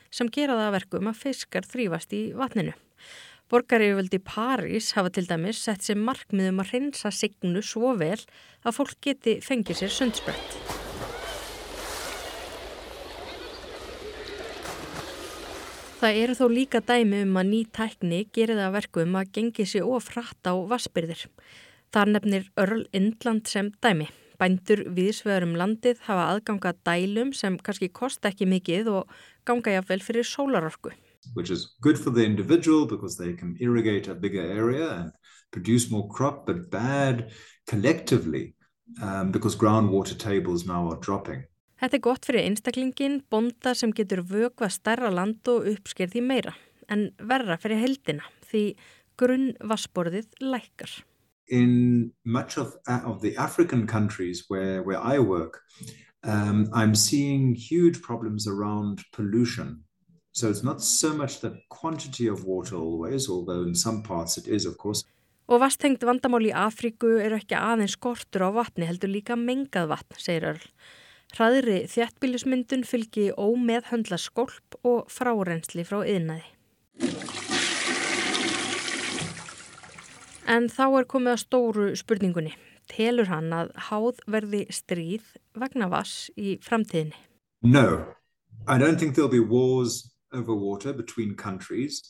sem 0.09 0.31
gera 0.31 0.55
það 0.55 0.75
verkum 0.77 1.11
að 1.11 1.19
fiskar 1.25 1.67
þrýfast 1.67 2.15
í 2.15 2.21
vatninu. 2.39 2.71
Borgaríföldi 3.49 4.21
París 4.23 4.93
hafa 4.95 5.11
til 5.11 5.25
dæmis 5.27 5.59
sett 5.65 5.83
sér 5.83 5.99
markmiðum 5.99 6.61
að 6.63 6.75
reynsa 6.75 7.11
signu 7.11 7.63
svo 7.65 7.95
vel 7.99 8.19
að 8.63 8.75
fólk 8.77 8.99
geti 9.03 9.39
fengið 9.43 9.81
sér 9.81 9.95
sundsprett. 9.99 10.59
Það 15.99 16.17
eru 16.23 16.35
þó 16.37 16.45
líka 16.47 16.79
dæmi 16.79 17.25
um 17.25 17.39
að 17.41 17.49
ný 17.49 17.65
tækni 17.75 18.21
gerir 18.31 18.55
það 18.55 18.75
verkum 18.77 19.17
að 19.19 19.33
gengi 19.35 19.65
sér 19.67 19.89
ofrætt 19.97 20.47
á 20.47 20.55
vassbyrðir. 20.69 21.25
Þar 21.89 22.11
nefnir 22.13 22.49
Örl 22.61 22.83
Indland 22.93 23.47
sem 23.49 23.71
dæmi. 23.81 24.09
Bændur 24.39 24.85
viðsvegar 24.95 25.43
um 25.43 25.55
landið 25.59 26.03
hafa 26.05 26.29
aðganga 26.35 26.75
dælum 26.87 27.33
sem 27.35 27.57
kannski 27.59 27.89
kosta 27.91 28.29
ekki 28.29 28.45
mikið 28.47 28.91
og 28.93 29.15
ganga 29.49 29.73
jáfnvel 29.73 30.03
fyrir 30.05 30.27
sólarorku. 30.27 30.93
Which 31.35 31.51
is 31.51 31.65
good 31.81 31.97
for 31.97 32.13
the 32.13 32.23
individual 32.23 32.85
because 32.87 33.17
they 33.17 33.33
can 33.33 33.57
irrigate 33.59 34.07
a 34.07 34.15
bigger 34.15 34.45
area 34.45 34.87
and 35.01 35.11
produce 35.51 35.89
more 35.91 36.07
crop, 36.07 36.45
but 36.45 36.69
bad 36.69 37.31
collectively 37.65 38.53
um, 39.01 39.31
because 39.31 39.57
groundwater 39.57 40.17
tables 40.17 40.65
now 40.65 40.87
are 40.89 40.99
dropping. 41.01 41.43
Þetta 41.79 41.95
er 41.95 42.03
gott 42.03 42.25
fyrir 42.27 42.45
einstaklingin, 42.45 43.21
bonda 43.31 43.73
sem 43.73 43.91
getur 43.95 44.21
vögvað 44.27 44.73
stærra 44.75 45.11
land 45.11 45.47
og 45.47 45.67
uppskerð 45.73 46.15
því 46.15 46.23
meira, 46.27 46.55
en 46.91 47.09
verra 47.19 47.55
fyrir 47.59 47.79
heldina 47.79 48.25
því 48.51 48.63
grunn 49.19 49.53
vassborðið 49.63 50.27
lækkar. 50.43 50.91
In 51.49 52.11
much 52.25 52.57
of, 52.57 52.75
of 52.87 53.21
the 53.21 53.35
African 53.37 53.87
countries 53.87 54.45
where, 54.49 54.83
where 54.83 54.99
I 54.99 55.19
work, 55.19 55.61
um, 56.23 56.69
I'm 56.73 56.95
seeing 56.95 57.55
huge 57.55 58.01
problems 58.01 58.47
around 58.47 59.03
pollution. 59.13 59.83
So 60.31 60.49
it's 60.49 60.63
not 60.63 60.81
so 60.81 61.13
much 61.13 61.41
the 61.41 61.59
quantity 61.69 62.27
of 62.27 62.45
water 62.45 62.75
always, 62.75 63.29
although 63.29 63.63
in 63.63 63.75
some 63.75 64.03
parts 64.03 64.37
it 64.37 64.47
is 64.47 64.65
of 64.65 64.77
course. 64.77 65.03
Og 65.49 65.63
vasthengt 65.63 66.03
vandamál 66.05 66.45
í 66.45 66.53
Afríku 66.53 67.15
eru 67.17 67.39
ekki 67.39 67.57
aðeins 67.57 67.95
skortur 67.97 68.45
á 68.45 68.49
vatni 68.53 68.85
heldur 68.85 69.09
líka 69.09 69.33
mengað 69.33 69.89
vatn, 69.95 70.19
segir 70.21 70.45
Örl. 70.51 70.67
Hraðri 71.33 71.79
þjættbílismyndun 71.89 72.85
fylgi 72.85 73.31
ómeðhöndla 73.33 74.21
skolp 74.21 74.77
og 74.85 75.09
frárensli 75.13 75.85
frá 75.85 76.03
yðnaði. 76.05 76.45
En 80.49 80.65
þá 80.65 80.85
er 80.99 81.05
komið 81.05 81.35
að 81.35 81.41
stóru 81.43 81.87
spurningunni. 81.99 82.55
Telur 82.89 83.29
hann 83.29 83.51
að 83.53 83.69
háð 83.89 84.21
verði 84.33 84.63
stríð 84.73 85.27
vegna 85.53 85.89
vass 85.91 86.31
í 86.33 86.55
framtíðinni? 86.65 87.13
No, 87.61 88.15
I 88.67 88.79
don't 88.79 88.97
think 88.97 89.13
there'll 89.13 89.29
be 89.29 89.39
wars 89.39 90.09
over 90.33 90.55
water 90.55 90.93
between 90.93 91.35
countries 91.35 92.01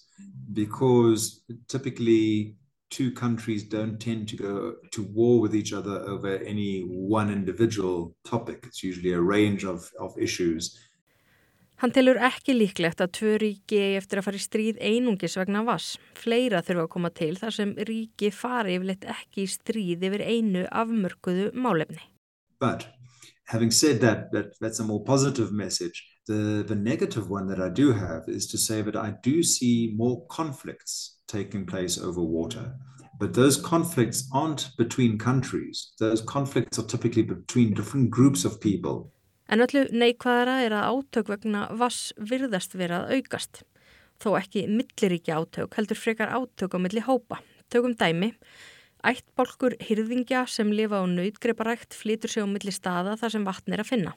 because 0.54 1.44
typically 1.68 2.56
two 2.90 3.12
countries 3.12 3.64
don't 3.64 4.00
tend 4.00 4.30
to 4.30 4.38
go 4.38 4.76
to 4.92 5.04
war 5.04 5.42
with 5.42 5.54
each 5.54 5.74
other 5.74 6.00
over 6.08 6.38
any 6.38 6.82
one 6.88 7.30
individual 7.30 8.16
topic. 8.24 8.64
It's 8.66 8.84
usually 8.84 9.14
a 9.14 9.22
range 9.22 9.66
of, 9.66 9.90
of 10.00 10.18
issues. 10.18 10.80
Hann 11.80 11.94
telur 11.96 12.18
ekki 12.20 12.52
líklegt 12.58 13.00
að 13.00 13.12
tvö 13.16 13.34
ríki 13.40 13.78
eftir 13.96 14.20
að 14.20 14.26
fara 14.26 14.40
í 14.40 14.44
stríð 14.44 14.80
einungis 14.84 15.38
vegna 15.40 15.62
vass. 15.64 15.94
Fleira 16.20 16.60
þurfa 16.60 16.84
að 16.84 16.90
koma 16.92 17.12
til 17.16 17.38
þar 17.40 17.56
sem 17.56 17.72
ríki 17.88 18.32
fari 18.36 18.74
yfirleitt 18.76 19.06
ekki 19.08 19.46
í 19.46 19.52
stríð 19.54 20.04
yfir 20.10 20.24
einu 20.28 20.66
afmörkuðu 20.68 21.54
málefni. 21.56 22.02
But 22.60 22.90
having 23.48 23.72
said 23.72 24.02
that, 24.02 24.34
that 24.34 24.60
that's 24.60 24.82
a 24.82 24.84
more 24.84 25.06
positive 25.06 25.54
message. 25.54 26.04
The, 26.28 26.66
the 26.68 26.76
negative 26.76 27.30
one 27.30 27.48
that 27.48 27.62
I 27.62 27.70
do 27.70 27.94
have 27.94 28.28
is 28.28 28.46
to 28.48 28.58
say 28.58 28.82
that 28.82 28.98
I 28.98 29.16
do 29.24 29.42
see 29.42 29.94
more 29.96 30.26
conflicts 30.28 31.22
taking 31.30 31.66
place 31.66 31.98
over 31.98 32.22
water. 32.22 32.76
But 33.18 33.34
those 33.34 33.56
conflicts 33.56 34.28
aren't 34.34 34.70
between 34.78 35.18
countries. 35.18 35.94
Those 35.98 36.22
conflicts 36.22 36.78
are 36.78 36.86
typically 36.86 37.24
between 37.24 37.74
different 37.74 38.12
groups 38.12 38.44
of 38.44 38.60
people. 38.60 39.14
En 39.50 39.64
öllu 39.66 39.88
neikvæðara 39.90 40.60
er 40.62 40.76
að 40.78 40.92
átök 40.94 41.30
vegna 41.34 41.64
vass 41.78 42.12
virðast 42.22 42.76
vera 42.78 43.04
að 43.04 43.18
aukast. 43.18 43.64
Þó 44.22 44.36
ekki 44.38 44.68
milliríkja 44.70 45.40
átök 45.40 45.78
heldur 45.80 45.98
frekar 45.98 46.34
átök 46.36 46.76
á 46.76 46.80
milli 46.82 47.02
hópa. 47.02 47.40
Tökum 47.74 47.96
dæmi. 47.98 48.36
Ættbólkur 49.00 49.78
hyrðingja 49.82 50.44
sem 50.52 50.70
lifa 50.76 51.00
á 51.02 51.06
nautgreiparækt 51.08 51.96
flytur 51.96 52.30
sig 52.30 52.44
á 52.44 52.48
milli 52.52 52.74
staða 52.76 53.16
þar 53.18 53.34
sem 53.36 53.48
vatn 53.48 53.74
er 53.74 53.82
að 53.82 53.92
finna. 53.94 54.14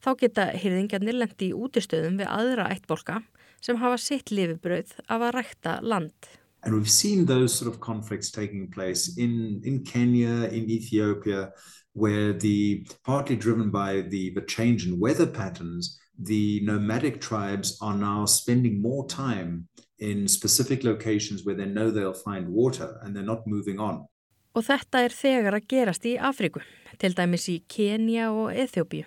Þá 0.00 0.10
geta 0.20 0.46
hyrðingjarnir 0.54 1.18
lendi 1.18 1.50
í 1.50 1.56
útistöðum 1.56 2.20
við 2.22 2.30
aðra 2.30 2.70
ættbólka 2.72 3.20
sem 3.64 3.80
hafa 3.80 3.98
sitt 4.00 4.32
lifibröð 4.32 4.94
af 5.08 5.20
að 5.20 5.34
rækta 5.38 5.78
land. 5.82 6.30
And 6.64 6.72
we've 6.72 6.88
seen 6.88 7.26
those 7.26 7.52
sort 7.52 7.68
of 7.68 7.80
conflicts 7.80 8.30
taking 8.30 8.70
place 8.70 9.18
in, 9.18 9.60
in 9.64 9.84
Kenya, 9.84 10.48
in 10.48 10.70
Ethiopia, 10.70 11.50
where 11.94 12.32
the 12.32 12.86
partly 13.04 13.36
driven 13.36 13.70
by 13.70 14.02
the, 14.02 14.30
the 14.30 14.42
change 14.42 14.86
in 14.86 15.00
weather 15.00 15.26
patterns, 15.26 15.98
the 16.18 16.60
nomadic 16.62 17.20
tribes 17.20 17.78
are 17.80 17.94
now 17.96 18.26
spending 18.26 18.82
more 18.82 19.06
time 19.06 19.68
in 19.98 20.28
specific 20.28 20.84
locations 20.84 21.44
where 21.44 21.54
they 21.54 21.66
know 21.66 21.90
they'll 21.90 22.12
find 22.12 22.48
water 22.48 22.98
and 23.02 23.14
they're 23.14 23.22
not 23.22 23.46
moving 23.46 23.78
on. 23.78 24.06
Og 24.54 24.62
þetta 24.62 25.00
er 25.02 25.14
þegar 25.14 25.56
að 25.58 25.66
gerast 25.70 26.04
í 26.06 26.14
Afriku, 26.14 26.60
til 27.02 27.14
dæmis 27.18 27.48
í 27.50 27.56
Kenya 27.66 28.28
og 28.30 28.52
Eþjópíu. 28.54 29.02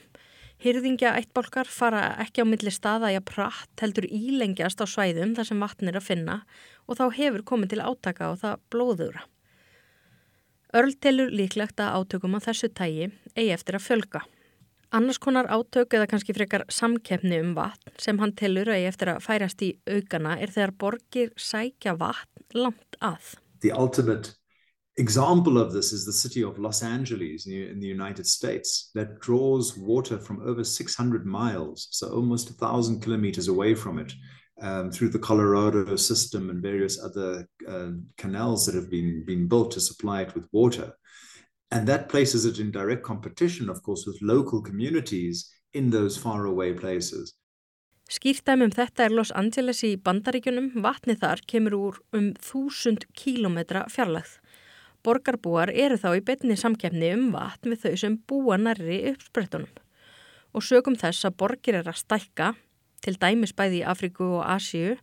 Hyrðingja 0.59 1.13
eittbólkar 1.19 1.69
fara 1.69 2.17
ekki 2.23 2.41
á 2.43 2.45
milli 2.49 2.73
staða 2.73 3.13
í 3.13 3.17
að 3.19 3.27
pratt 3.29 3.83
heldur 3.83 4.07
ílengjast 4.09 4.81
á 4.81 4.85
svæðum 4.89 5.35
þar 5.37 5.47
sem 5.51 5.63
vatn 5.63 5.91
er 5.91 5.99
að 5.99 6.07
finna 6.07 6.37
og 6.89 6.97
þá 6.97 7.05
hefur 7.19 7.45
komið 7.51 7.75
til 7.75 7.83
átaka 7.85 8.31
og 8.33 8.41
það 8.41 8.63
blóðura. 8.73 9.23
Örl 10.75 10.95
telur 10.99 11.29
líklegt 11.31 11.79
að 11.79 12.01
átökum 12.01 12.35
á 12.35 12.39
þessu 12.43 12.67
tægi 12.75 13.11
eigi 13.37 13.53
eftir 13.55 13.77
að 13.77 13.85
fjölga. 13.85 14.23
Annars 14.91 15.19
konar 15.19 15.47
átök 15.51 15.95
eða 15.95 16.07
kannski 16.11 16.35
frekar 16.35 16.65
samkeppni 16.71 17.39
um 17.43 17.53
vatn 17.55 17.95
sem 17.99 18.19
hann 18.19 18.35
telur 18.35 18.67
eigi 18.71 18.87
eftir 18.87 19.13
að 19.13 19.23
færast 19.23 19.63
í 19.63 19.73
aukana 19.87 20.37
er 20.39 20.51
þegar 20.51 20.75
borgir 20.83 21.31
sækja 21.39 21.95
vatn 21.99 22.59
langt 22.59 22.99
að. 22.99 23.35
The 23.63 23.71
ultimate 23.71 24.35
example 24.97 25.57
of 25.57 25.73
this 25.73 25.93
is 25.93 26.05
the 26.05 26.13
city 26.13 26.43
of 26.43 26.57
Los 26.57 26.83
Angeles 26.83 27.45
in 27.47 27.79
the 27.79 27.87
United 27.87 28.25
States 28.25 28.91
that 28.93 29.19
draws 29.21 29.77
water 29.77 30.17
from 30.17 30.41
over 30.41 30.63
600 30.63 31.25
miles, 31.25 31.87
so 31.91 32.07
almost 32.07 32.49
a 32.49 32.53
thousand 32.53 33.01
kilometers 33.01 33.47
away 33.47 33.75
from 33.75 33.99
it, 33.99 34.13
um, 34.61 34.91
through 34.91 35.09
the 35.09 35.19
Colorado 35.19 35.95
system 35.95 36.49
and 36.49 36.61
various 36.61 37.01
other 37.03 37.47
uh, 37.67 37.91
canals 38.17 38.65
that 38.65 38.75
have 38.75 38.89
been, 38.89 39.23
been 39.25 39.47
built 39.47 39.71
to 39.71 39.79
supply 39.79 40.21
it 40.21 40.33
with 40.35 40.47
water. 40.51 40.93
And 41.71 41.87
that 41.87 42.09
places 42.09 42.45
it 42.45 42.59
in 42.59 42.71
direct 42.71 43.03
competition, 43.03 43.69
of 43.69 43.83
course, 43.83 44.05
with 44.05 44.17
local 44.21 44.61
communities 44.61 45.51
in 45.73 45.89
those 45.89 46.17
faraway 46.17 46.73
places. 46.73 47.33
Skýrtæmum 48.07 48.71
þetta 48.71 49.03
er 49.03 49.11
Los 49.11 49.33
Angeles 49.35 49.81
í 49.83 49.97
bandaríkunum, 49.99 50.69
vatnið 50.79 51.17
þar 51.25 51.41
kemur 51.51 51.73
úr 51.75 51.97
um 52.15 52.29
þúsund 52.39 53.03
kílometra 53.11 53.81
fjarlagð. 53.91 54.37
Borgarbúar 55.03 55.73
eru 55.75 55.97
þá 55.99 56.13
í 56.15 56.23
betni 56.23 56.55
samkefni 56.55 57.11
um 57.17 57.25
vatn 57.35 57.73
við 57.73 57.83
þau 57.83 57.99
sem 57.99 58.15
búa 58.27 58.55
nærri 58.59 59.01
uppsprettunum. 59.11 59.73
Og 60.55 60.63
sögum 60.63 60.95
þess 60.95 61.27
að 61.27 61.35
borgir 61.43 61.81
er 61.81 61.91
að 61.91 61.99
stækka, 61.99 62.53
til 63.07 63.17
dæmis 63.21 63.55
bæði 63.55 63.81
í 63.81 63.87
Afriku 63.87 64.27
og 64.41 64.43
Asíu, 64.57 64.97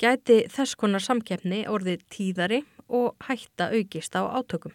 gæti 0.00 0.44
þess 0.48 0.78
konar 0.78 1.02
samkefni 1.02 1.64
orðið 1.68 2.06
tíðari 2.14 2.62
og 2.88 3.18
hætta 3.26 3.72
aukist 3.74 4.14
á 4.14 4.22
átökum. 4.38 4.72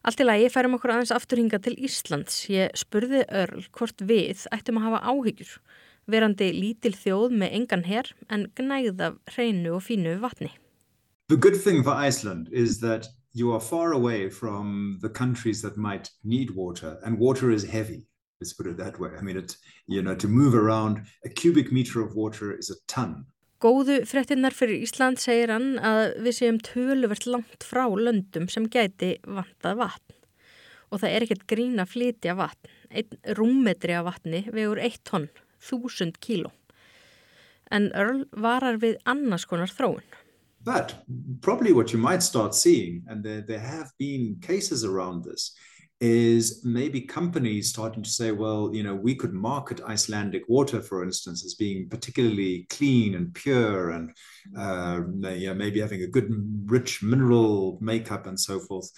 Allt 0.00 0.22
í 0.22 0.24
lagi 0.24 0.48
færum 0.48 0.78
okkur 0.78 0.94
aðeins 0.94 1.12
afturhinga 1.12 1.58
til 1.60 1.74
Íslands. 1.76 2.46
Ég 2.48 2.72
spurði 2.78 3.26
Örl 3.28 3.66
hvort 3.76 4.00
við 4.00 4.46
ættum 4.54 4.78
að 4.80 4.86
hafa 4.86 5.00
áhyggjur, 5.12 5.52
verandi 6.08 6.48
lítil 6.56 6.94
þjóð 6.96 7.36
með 7.42 7.56
engan 7.58 7.84
herr 7.84 8.08
en 8.32 8.46
gnægð 8.56 9.04
af 9.10 9.18
hreinu 9.34 9.74
og 9.76 9.84
fínu 9.84 10.16
vatni. 10.22 10.54
The 11.28 11.36
good 11.36 11.58
thing 11.60 11.84
for 11.84 11.92
Iceland 11.92 12.48
is 12.50 12.80
that 12.80 13.10
you 13.34 13.52
are 13.52 13.60
far 13.60 13.92
away 13.92 14.30
from 14.30 14.98
the 15.02 15.10
countries 15.10 15.60
that 15.62 15.76
might 15.76 16.10
need 16.24 16.56
water, 16.56 16.98
and 17.04 17.18
water 17.18 17.50
is 17.50 17.64
heavy. 17.64 18.06
Let's 18.40 18.54
put 18.54 18.66
it 18.66 18.78
that 18.78 18.98
way. 18.98 19.10
I 19.18 19.22
mean, 19.22 19.36
it, 19.36 19.56
you 19.86 20.02
know, 20.02 20.14
to 20.14 20.28
move 20.28 20.54
around, 20.54 21.02
a 21.24 21.28
cubic 21.28 21.70
meter 21.70 22.00
of 22.00 22.14
water 22.14 22.56
is 22.56 22.70
a 22.70 22.76
ton. 22.86 23.26
Góðu 23.60 24.06
frettinnar 24.08 24.54
fyrir 24.56 24.80
Ísland 24.80 25.20
segir 25.20 25.52
hann 25.52 25.74
að 25.84 26.14
við 26.24 26.38
séum 26.38 26.60
töluvert 26.64 27.26
langt 27.28 27.66
frá 27.68 27.84
löndum 27.92 28.48
sem 28.48 28.64
gæti 28.72 29.18
vantað 29.28 29.76
vatn. 29.82 30.16
og 30.90 31.02
það 31.02 31.14
er 31.14 31.26
ekkert 31.26 31.46
grín 31.50 31.82
að 31.82 31.92
flytja 31.94 32.36
vatn. 32.38 32.72
Einn 32.90 33.36
rúmmetri 33.38 33.94
af 33.94 34.06
vatni 34.08 34.42
vegur 34.50 34.80
eitt 34.82 35.02
tonn, 35.06 35.28
þúsund 35.62 36.18
kíló. 36.22 36.50
En 37.70 37.90
Earl 37.94 38.24
varar 38.34 38.80
við 38.82 38.98
annars 39.06 39.46
konar 39.46 39.70
þróun. 39.70 40.06
But 40.62 40.94
probably 41.40 41.72
what 41.72 41.92
you 41.92 41.98
might 41.98 42.22
start 42.22 42.54
seeing, 42.54 43.04
and 43.08 43.24
there, 43.24 43.40
there 43.40 43.60
have 43.60 43.92
been 43.98 44.36
cases 44.42 44.84
around 44.84 45.24
this, 45.24 45.54
is 46.00 46.64
maybe 46.64 47.02
companies 47.02 47.68
starting 47.68 48.02
to 48.02 48.08
say, 48.08 48.32
well, 48.32 48.70
you 48.72 48.82
know, 48.82 48.94
we 48.94 49.14
could 49.14 49.34
market 49.34 49.82
Icelandic 49.82 50.48
water, 50.48 50.80
for 50.80 51.04
instance, 51.04 51.44
as 51.44 51.54
being 51.54 51.88
particularly 51.90 52.66
clean 52.70 53.14
and 53.14 53.34
pure 53.34 53.90
and 53.90 54.10
uh, 54.58 55.02
you 55.34 55.48
know, 55.48 55.54
maybe 55.54 55.80
having 55.80 56.02
a 56.02 56.06
good, 56.06 56.30
rich 56.64 57.02
mineral 57.02 57.78
makeup 57.82 58.26
and 58.26 58.40
so 58.40 58.58
forth. 58.58 58.90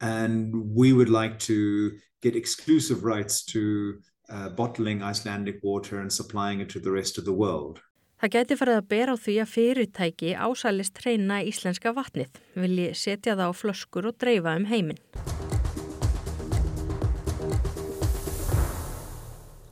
And 0.00 0.74
we 0.74 0.94
would 0.94 1.10
like 1.10 1.38
to 1.40 1.92
get 2.22 2.34
exclusive 2.34 3.04
rights 3.04 3.44
to 3.46 4.00
uh, 4.30 4.48
bottling 4.48 5.02
Icelandic 5.02 5.60
water 5.62 6.00
and 6.00 6.10
supplying 6.10 6.60
it 6.60 6.70
to 6.70 6.80
the 6.80 6.90
rest 6.90 7.18
of 7.18 7.24
the 7.26 7.32
world. 7.32 7.80
Það 8.16 8.32
geti 8.32 8.56
farið 8.56 8.78
að 8.80 8.86
bera 8.88 9.12
á 9.12 9.16
því 9.20 9.34
að 9.42 9.50
fyrirtæki 9.52 10.30
ásælist 10.40 11.02
reyna 11.04 11.42
íslenska 11.44 11.92
vatnið, 11.92 12.40
vilji 12.56 12.88
setja 12.96 13.36
það 13.36 13.52
á 13.52 13.58
flöskur 13.60 14.08
og 14.08 14.16
dreifa 14.16 14.56
um 14.56 14.64
heiminn. 14.72 15.55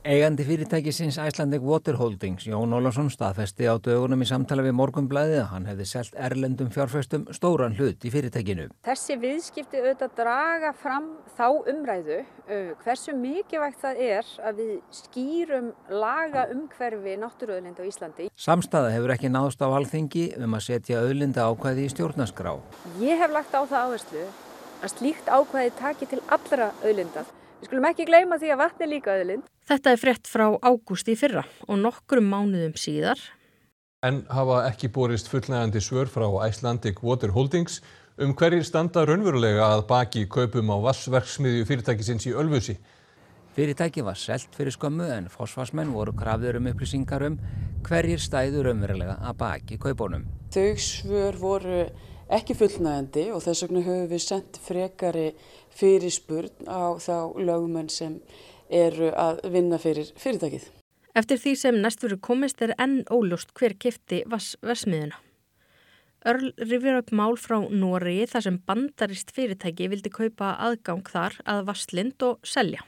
Eigandi 0.05 0.43
fyrirtækisins 0.45 1.15
Icelandic 1.17 1.63
Water 1.65 1.95
Holdings, 1.97 2.43
Jón 2.45 2.75
Ólafsson, 2.77 3.07
staðfesti 3.09 3.65
á 3.65 3.73
dögunum 3.81 4.21
í 4.21 4.27
samtala 4.29 4.61
við 4.61 4.75
morgunblæðið 4.77 5.39
að 5.41 5.47
hann 5.49 5.63
hefði 5.65 5.85
selgt 5.89 6.17
erlendum 6.27 6.67
fjárfæstum 6.69 7.23
stóran 7.33 7.73
hlut 7.73 8.03
í 8.05 8.11
fyrirtækinu. 8.13 8.67
Þessi 8.85 9.15
viðskipti 9.23 9.79
auðvitað 9.81 10.11
draga 10.19 10.69
fram 10.77 11.07
þá 11.33 11.47
umræðu 11.71 12.19
hversu 12.83 13.15
mikilvægt 13.17 13.81
það 13.81 14.01
er 14.05 14.29
að 14.45 14.59
við 14.61 14.75
skýrum 14.93 15.71
laga 15.89 16.43
umhverfi 16.53 17.15
náttúruöðlind 17.23 17.81
á 17.81 17.89
Íslandi. 17.89 18.27
Samstaða 18.37 18.91
hefur 18.93 19.15
ekki 19.15 19.31
náðst 19.33 19.65
á 19.65 19.73
alþingi 19.73 20.27
um 20.37 20.53
að 20.59 20.67
setja 20.67 21.01
öðlinda 21.01 21.47
ákvæði 21.49 21.87
í 21.87 21.95
stjórnaskrá. 21.95 22.53
Ég 23.01 23.25
hef 23.25 23.33
lagt 23.33 23.57
á 23.57 23.65
það 23.65 23.89
áherslu 23.89 24.27
að 24.85 24.93
slíkt 24.99 25.33
ákvæði 25.33 25.73
taki 25.81 26.11
til 26.13 26.21
allra 26.29 26.69
öðlindar. 26.85 27.25
Við 27.65 27.71
skulum 27.71 27.85
ekki 27.89 28.05
gleyma 28.05 28.37
því 28.37 28.49
að 28.53 28.59
vatni 28.61 28.87
líka 28.91 29.13
öðlind. 29.17 29.45
Þetta 29.65 29.91
er 29.95 29.97
frétt 29.97 30.27
frá 30.29 30.43
ágúst 30.61 31.07
í 31.09 31.15
fyrra 31.17 31.41
og 31.65 31.79
nokkrum 31.81 32.27
mánuðum 32.29 32.75
síðar. 32.77 33.17
En 34.05 34.19
hafa 34.29 34.59
ekki 34.67 34.91
borist 34.93 35.31
fullnægandi 35.31 35.81
svör 35.81 36.05
frá 36.05 36.27
Icelandic 36.45 37.01
Water 37.01 37.33
Holdings 37.33 37.79
um 38.21 38.35
hverjir 38.37 38.61
standa 38.69 39.01
raunverulega 39.09 39.65
að 39.65 39.87
baki 39.89 40.27
kaupum 40.29 40.69
á 40.69 40.77
vassverksmiðju 40.85 41.65
fyrirtækisins 41.65 42.29
í 42.29 42.35
Ölfusi. 42.37 42.77
Fyrirtæki 43.57 44.05
var 44.05 44.21
selt 44.21 44.53
fyrir 44.53 44.77
skömmu 44.77 45.09
en 45.15 45.33
fósfarsmenn 45.33 45.95
voru 45.97 46.13
krafður 46.13 46.61
um 46.61 46.69
upplýsingar 46.69 47.25
um 47.31 47.39
hverjir 47.89 48.21
stæður 48.21 48.69
raunverulega 48.69 49.17
að 49.25 49.39
baki 49.41 49.81
kaupunum. 49.81 50.29
Þau 50.53 50.69
svör 50.77 51.41
voru 51.41 51.87
ekki 52.33 52.55
fullnægandi 52.57 53.27
og 53.33 53.43
þess 53.45 53.65
vegna 53.65 53.83
höfum 53.85 54.07
við 54.09 54.23
sendt 54.23 54.57
frekari 54.65 55.27
fyrirspurn 55.75 56.69
á 56.69 56.97
þá 56.97 57.35
lögumenn 57.37 57.91
sem 57.91 58.17
eru 58.69 59.11
að 59.13 59.43
vinna 59.53 59.77
fyrir 59.81 60.09
fyrirtækið. 60.17 60.65
Eftir 61.15 61.39
því 61.39 61.53
sem 61.55 61.77
næst 61.79 62.01
veru 62.03 62.17
komist 62.19 62.61
er 62.65 62.73
enn 62.81 63.03
ólust 63.13 63.53
hver 63.55 63.77
kifti 63.79 64.23
versmiðuna. 64.27 65.21
Örl 66.25 66.49
rifir 66.57 66.97
upp 66.97 67.11
mál 67.13 67.37
frá 67.37 67.59
Nóri 67.69 68.25
þar 68.27 68.43
sem 68.47 68.57
bandarist 68.67 69.29
fyrirtæki 69.31 69.87
vildi 69.91 70.09
kaupa 70.09 70.55
aðgang 70.57 71.05
þar 71.05 71.37
að 71.45 71.67
vasslind 71.69 72.25
og 72.25 72.39
selja. 72.41 72.81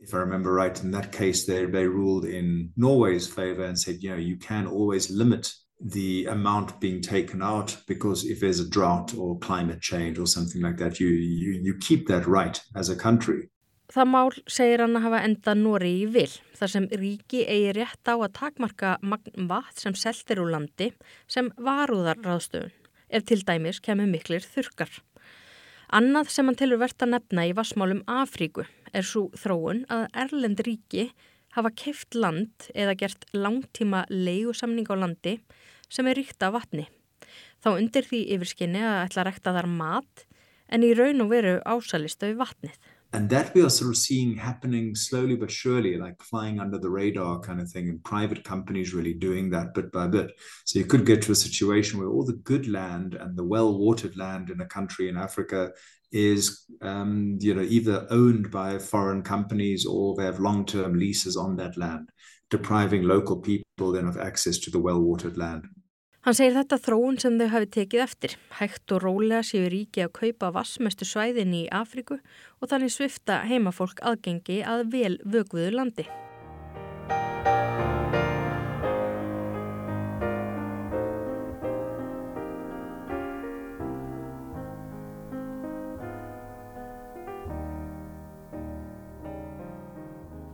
If 0.00 0.14
I 0.14 0.18
remember 0.18 0.54
right, 0.54 0.80
in 0.82 0.92
that 0.92 1.12
case, 1.12 1.44
they, 1.44 1.66
they 1.66 1.86
ruled 1.86 2.24
in 2.24 2.72
Norway's 2.76 3.26
favor 3.26 3.64
and 3.64 3.78
said, 3.78 4.02
you 4.02 4.10
know, 4.10 4.16
you 4.16 4.36
can 4.36 4.66
always 4.66 5.10
limit 5.10 5.52
the 5.80 6.26
amount 6.26 6.78
being 6.80 7.00
taken 7.00 7.42
out 7.42 7.76
because 7.86 8.24
if 8.24 8.40
there's 8.40 8.60
a 8.60 8.68
drought 8.68 9.14
or 9.16 9.38
climate 9.38 9.80
change 9.80 10.18
or 10.18 10.26
something 10.26 10.60
like 10.62 10.76
that, 10.76 11.00
you, 11.00 11.08
you, 11.08 11.52
you 11.52 11.74
keep 11.78 12.06
that 12.08 12.26
right 12.26 12.60
as 12.74 12.90
a 12.90 12.96
country. 12.96 13.48
Það 13.90 14.06
mál 14.06 14.28
segir 14.46 14.84
hann 14.84 14.94
að 14.94 15.02
hafa 15.08 15.20
enda 15.26 15.52
Nóri 15.58 15.90
í 16.04 16.06
vil, 16.14 16.30
þar 16.54 16.70
sem 16.70 16.84
ríki 16.94 17.40
eigi 17.42 17.72
rétt 17.74 18.06
á 18.06 18.14
að 18.14 18.36
takmarka 18.38 18.92
magn 19.02 19.48
vatn 19.50 19.82
sem 19.82 19.96
seltir 19.98 20.38
úr 20.38 20.52
landi 20.52 20.92
sem 21.26 21.48
varúðar 21.58 22.20
ráðstöfun, 22.22 22.70
ef 23.10 23.26
til 23.26 23.40
dæmis 23.42 23.80
kemur 23.82 24.06
miklir 24.06 24.46
þurkar. 24.46 24.92
Annað 25.90 26.30
sem 26.30 26.46
hann 26.46 26.60
tilur 26.60 26.78
verðt 26.78 27.02
að 27.02 27.16
nefna 27.16 27.48
í 27.50 27.56
vassmálum 27.58 28.04
Afríku 28.06 28.62
er 28.94 29.06
svo 29.06 29.26
þróun 29.34 29.82
að 29.90 30.06
Erlend 30.22 30.62
ríki 30.62 31.08
hafa 31.56 31.72
keift 31.74 32.14
land 32.14 32.70
eða 32.78 32.94
gert 32.94 33.26
langtíma 33.34 34.04
leigusamning 34.06 34.86
á 34.86 34.94
landi 34.94 35.40
sem 35.90 36.08
er 36.08 36.18
ríkt 36.20 36.42
af 36.46 36.54
vatni. 36.56 36.86
Þá 37.60 37.74
undir 37.74 38.06
því 38.08 38.22
yfirskinni 38.36 38.80
að 38.80 39.02
ætla 39.04 39.24
að 39.24 39.28
rekta 39.30 39.54
þar 39.58 39.68
mat 39.74 40.24
en 40.70 40.86
í 40.86 40.94
raun 40.96 41.26
og 41.26 41.34
veru 41.34 41.58
ásalistu 41.66 42.30
við 42.30 42.40
vatnið. 42.40 42.80
And 43.12 43.28
that 43.30 43.52
we 43.54 43.62
are 43.62 43.70
sort 43.70 43.90
of 43.90 43.96
seeing 43.96 44.36
happening 44.36 44.94
slowly 44.94 45.34
but 45.34 45.50
surely, 45.50 45.96
like 45.96 46.22
flying 46.22 46.60
under 46.60 46.78
the 46.78 46.88
radar 46.88 47.40
kind 47.40 47.60
of 47.60 47.68
thing, 47.68 47.88
and 47.88 48.02
private 48.04 48.44
companies 48.44 48.94
really 48.94 49.14
doing 49.14 49.50
that 49.50 49.74
bit 49.74 49.90
by 49.90 50.06
bit. 50.06 50.30
So 50.64 50.78
you 50.78 50.84
could 50.84 51.04
get 51.04 51.20
to 51.22 51.32
a 51.32 51.34
situation 51.34 51.98
where 51.98 52.08
all 52.08 52.24
the 52.24 52.40
good 52.44 52.68
land 52.68 53.14
and 53.14 53.36
the 53.36 53.42
well-watered 53.44 54.16
land 54.16 54.50
in 54.50 54.60
a 54.60 54.66
country 54.66 55.08
in 55.08 55.16
Africa 55.16 55.72
is, 56.12 56.66
um, 56.82 57.36
you 57.40 57.52
know, 57.52 57.62
either 57.62 58.06
owned 58.10 58.52
by 58.52 58.78
foreign 58.78 59.22
companies 59.22 59.86
or 59.86 60.14
they 60.14 60.24
have 60.24 60.38
long-term 60.38 60.96
leases 60.96 61.36
on 61.36 61.56
that 61.56 61.76
land, 61.76 62.10
depriving 62.48 63.02
local 63.02 63.38
people 63.38 63.90
then 63.90 64.06
of 64.06 64.18
access 64.18 64.58
to 64.58 64.70
the 64.70 64.78
well-watered 64.78 65.36
land. 65.36 65.66
Hann 66.20 66.36
segir 66.36 66.52
þetta 66.52 66.76
þróun 66.84 67.16
sem 67.16 67.36
þau 67.40 67.46
hafi 67.48 67.66
tekið 67.74 68.02
eftir. 68.04 68.32
Hægt 68.58 68.92
og 68.92 68.98
rólega 69.06 69.40
séu 69.40 69.70
ríki 69.72 70.02
að 70.04 70.10
kaupa 70.18 70.50
vassmestu 70.52 71.06
svæðin 71.08 71.54
í 71.56 71.62
Afriku 71.72 72.18
og 72.60 72.68
þannig 72.68 72.92
svifta 72.92 73.38
heimafólk 73.48 74.02
aðgengi 74.04 74.58
að 74.60 74.82
vel 74.92 75.14
vögvuðu 75.24 75.70
landi. 75.78 76.04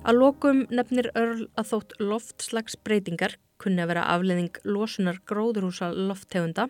Að 0.06 0.20
lokum 0.22 0.62
nefnir 0.70 1.10
Örl 1.18 1.48
að 1.58 1.72
þótt 1.72 1.98
loftslagsbreytingar 1.98 3.34
kunni 3.62 3.82
að 3.84 3.94
vera 3.94 4.06
afleðing 4.14 4.60
losunar 4.64 5.20
gróðurhúsa 5.28 5.92
lofttegunda 5.94 6.68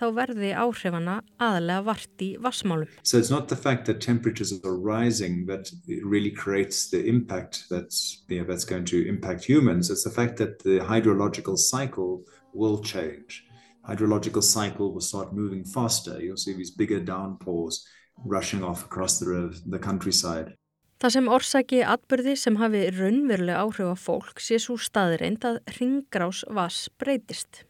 þá 0.00 0.06
verði 0.16 0.50
áhrifana 0.56 1.18
aðalega 1.36 1.84
vart 1.84 2.22
í 2.24 2.30
vassmálum. 2.40 2.88
So 3.02 3.18
it's 3.18 3.30
not 3.30 3.48
the 3.48 3.56
fact 3.56 3.84
that 3.86 4.00
temperatures 4.00 4.52
are 4.64 4.76
rising 4.76 5.44
that 5.46 5.70
really 6.02 6.30
creates 6.30 6.88
the 6.90 7.04
impact 7.04 7.64
that's, 7.68 8.24
you 8.28 8.40
know, 8.40 8.46
that's 8.46 8.64
going 8.64 8.86
to 8.86 9.06
impact 9.06 9.44
humans. 9.44 9.90
It's 9.90 10.04
the 10.04 10.10
fact 10.10 10.38
that 10.38 10.58
the 10.60 10.78
hydrological 10.80 11.58
cycle 11.58 12.24
will 12.54 12.80
change. 12.82 13.44
Hydrological 13.86 14.42
cycle 14.42 14.92
will 14.92 15.00
start 15.00 15.34
moving 15.34 15.64
faster. 15.64 16.20
You'll 16.20 16.36
see 16.36 16.54
these 16.54 16.70
bigger 16.70 17.00
downpours 17.00 17.86
rushing 18.24 18.62
off 18.64 18.84
across 18.84 19.18
the, 19.18 19.58
the 19.66 19.78
countryside. 19.78 20.54
Það 21.00 21.12
sem 21.14 21.28
orsaki 21.32 21.78
atbyrði 21.80 22.32
sem 22.36 22.56
hafi 22.60 22.80
raunverulega 22.92 23.62
áhrif 23.64 23.88
á 23.88 23.96
fólk 23.96 24.40
sé 24.44 24.58
svo 24.60 24.74
staðreind 24.76 25.46
að 25.48 25.54
ringrás 25.78 26.42
vass 26.52 26.90
breytist. 27.00 27.62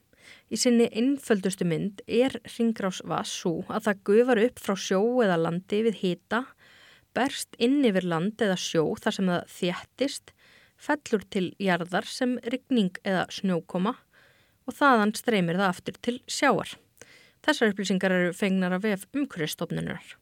Í 0.51 0.59
sinni 0.59 0.89
einföldustu 0.91 1.63
mynd 1.63 2.03
er 2.11 2.35
ringrás 2.57 2.99
vass 3.07 3.37
svo 3.39 3.61
að 3.71 3.85
það 3.85 4.01
gufar 4.09 4.41
upp 4.43 4.59
frá 4.65 4.75
sjó 4.75 4.99
eða 5.23 5.37
landi 5.45 5.79
við 5.87 6.01
hita, 6.01 6.41
berst 7.15 7.55
inn 7.63 7.79
yfir 7.87 8.09
land 8.11 8.43
eða 8.43 8.57
sjó 8.59 8.83
þar 8.99 9.15
sem 9.15 9.31
það 9.31 9.55
þjættist, 9.61 10.33
fellur 10.75 11.27
til 11.31 11.45
jarðar 11.63 12.11
sem 12.11 12.33
rigning 12.51 12.99
eða 13.05 13.29
snjókoma 13.31 13.95
og 14.67 14.75
þaðan 14.75 15.15
streymir 15.15 15.61
það 15.61 15.69
aftur 15.69 16.03
til 16.03 16.17
sjáar. 16.27 16.75
Þessar 17.47 17.71
upplýsingar 17.77 18.17
eru 18.17 18.35
fengnar 18.35 18.75
af 18.75 18.83
vef 18.89 19.07
umhverjastofnunar. 19.15 20.17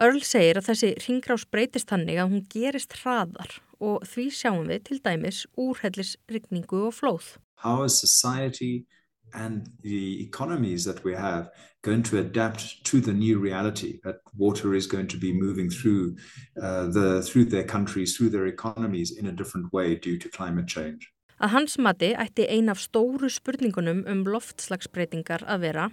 Earl 0.00 0.22
segir 0.24 0.56
að 0.56 0.70
þessi 0.70 0.90
ringrás 1.04 1.44
breytist 1.52 1.90
hannig 1.92 2.16
að 2.16 2.30
hún 2.32 2.46
gerist 2.48 2.94
hraðar 3.02 3.58
og 3.82 4.06
því 4.08 4.24
sjáum 4.32 4.70
við 4.70 4.86
til 4.88 4.98
dæmis 5.04 5.42
úrhellis 5.58 6.14
rigningu 6.32 6.86
og 6.88 6.94
flóð. 6.96 7.36
How 7.60 7.84
is 7.84 7.98
society 7.98 8.86
and 9.34 9.68
the 9.82 10.22
economies 10.22 10.84
that 10.84 11.04
we 11.04 11.12
have 11.14 11.50
going 11.82 12.02
to 12.04 12.18
adapt 12.18 12.84
to 12.84 13.00
the 13.00 13.12
new 13.12 13.38
reality 13.38 14.00
that 14.04 14.20
water 14.36 14.74
is 14.74 14.86
going 14.86 15.08
to 15.08 15.18
be 15.18 15.32
moving 15.32 15.68
through 15.68 16.16
uh, 16.62 16.86
the 16.86 17.22
through 17.22 17.44
their 17.44 17.64
countries, 17.64 18.16
through 18.16 18.30
their 18.30 18.46
economies 18.46 19.18
in 19.18 19.26
a 19.26 19.32
different 19.32 19.72
way 19.72 19.94
due 19.94 20.18
to 20.18 20.28
climate 20.28 20.66
change. 20.66 21.12
Að 21.42 21.50
hans 21.56 21.78
mati 21.78 22.12
ætti 22.14 22.46
ein 22.48 22.70
af 22.70 22.78
stóru 22.78 23.28
spurningunum 23.28 24.04
um 24.06 24.24
loftslagsbreytingar 24.24 25.42
að 25.44 25.66
vera 25.66 25.88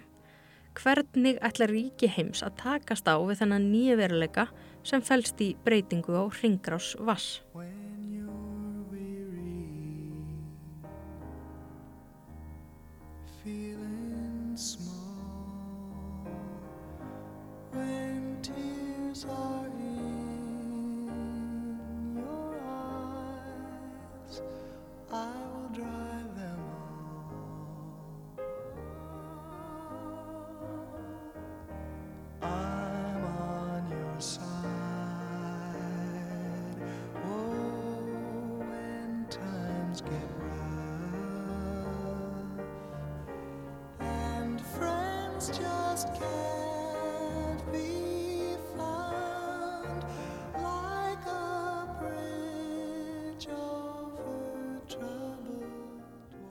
hvernig 0.77 1.39
ætla 1.45 1.67
ríki 1.69 2.10
heims 2.12 2.43
að 2.45 2.58
takast 2.63 3.10
á 3.10 3.15
við 3.17 3.41
þennan 3.41 3.69
nýja 3.71 3.97
veruleika 3.99 4.47
sem 4.84 5.03
fælst 5.03 5.41
í 5.43 5.53
breytingu 5.65 6.15
á 6.15 6.23
ringrás 6.41 6.95
vass. 6.99 7.39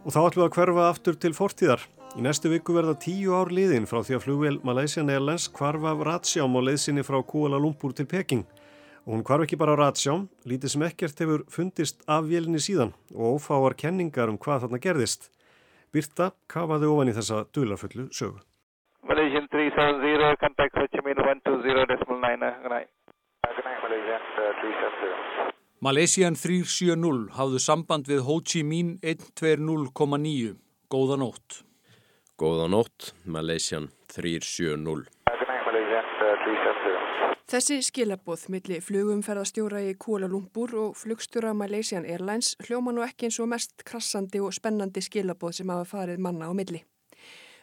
Og 0.09 0.15
þá 0.15 0.23
ætlum 0.25 0.41
við 0.41 0.47
að 0.47 0.55
hverfa 0.57 0.85
aftur 0.89 1.17
til 1.21 1.31
fortíðar. 1.37 1.83
Í 2.17 2.23
næstu 2.25 2.49
viku 2.49 2.73
verða 2.73 2.95
tíu 2.97 3.35
ár 3.37 3.51
liðin 3.53 3.85
frá 3.85 3.99
því 4.01 4.15
að 4.17 4.23
flugvél 4.25 4.55
Malaysian 4.65 5.11
Airlines 5.13 5.51
kvarfa 5.53 5.91
af 5.91 6.01
Ratsjám 6.09 6.57
og 6.57 6.65
leiðsynni 6.65 7.05
frá 7.05 7.19
Kuala 7.29 7.61
Lumpur 7.61 7.93
til 7.93 8.09
Peking. 8.09 8.47
Og 9.05 9.19
hún 9.19 9.25
kvarf 9.29 9.45
ekki 9.45 9.59
bara 9.61 9.75
á 9.77 9.81
Ratsjám, 9.83 10.25
lítið 10.49 10.73
sem 10.73 10.87
ekkert 10.89 11.21
hefur 11.21 11.45
fundist 11.53 12.01
af 12.09 12.25
vélinni 12.25 12.57
síðan 12.57 12.95
og 13.13 13.37
ófáar 13.37 13.77
kenningar 13.77 14.33
um 14.33 14.41
hvað 14.41 14.65
þarna 14.65 14.81
gerðist. 14.89 15.29
Birta 15.93 16.31
kafaði 16.49 16.89
ofan 16.89 17.13
í 17.13 17.17
þessa 17.21 17.45
dularfullu 17.53 18.09
sögu. 18.09 18.41
Malaysian 19.05 19.45
370, 19.53 20.41
contact 20.41 20.81
Ho 20.81 20.89
Chi 20.89 21.05
Minh 21.05 21.21
120.9. 21.21 22.57
Good 22.65 22.73
night. 22.73 22.89
Good 23.45 23.65
night, 23.69 23.85
Malaysian 23.85 24.25
370. 24.33 25.58
Malaysian 25.79 26.35
370 26.35 27.29
hafðu 27.37 27.59
samband 27.63 28.09
við 28.11 28.25
Ho 28.27 28.41
Chi 28.43 28.65
Minh 28.67 28.97
120,9. 28.99 30.57
Góða 30.91 31.19
nótt. 31.23 31.61
Góða 32.35 32.67
nótt, 32.67 33.13
Malaysian 33.23 33.87
370. 34.11 35.07
Þessi 37.47 37.79
skilaboð 37.87 38.49
milli 38.51 38.81
flugumferðastjóra 38.83 39.85
í 39.87 39.95
Kuala 39.95 40.27
Lumpur 40.27 40.75
og 40.83 40.99
flugstjóra 40.99 41.55
Malaysian 41.55 42.11
Airlines 42.11 42.57
hljóma 42.67 42.91
nú 42.91 43.07
ekki 43.07 43.31
eins 43.31 43.39
og 43.39 43.53
mest 43.55 43.87
krassandi 43.87 44.43
og 44.43 44.51
spennandi 44.59 44.99
skilaboð 45.07 45.61
sem 45.61 45.71
hafa 45.71 45.87
farið 45.95 46.19
manna 46.27 46.51
á 46.51 46.53
milli. 46.59 46.83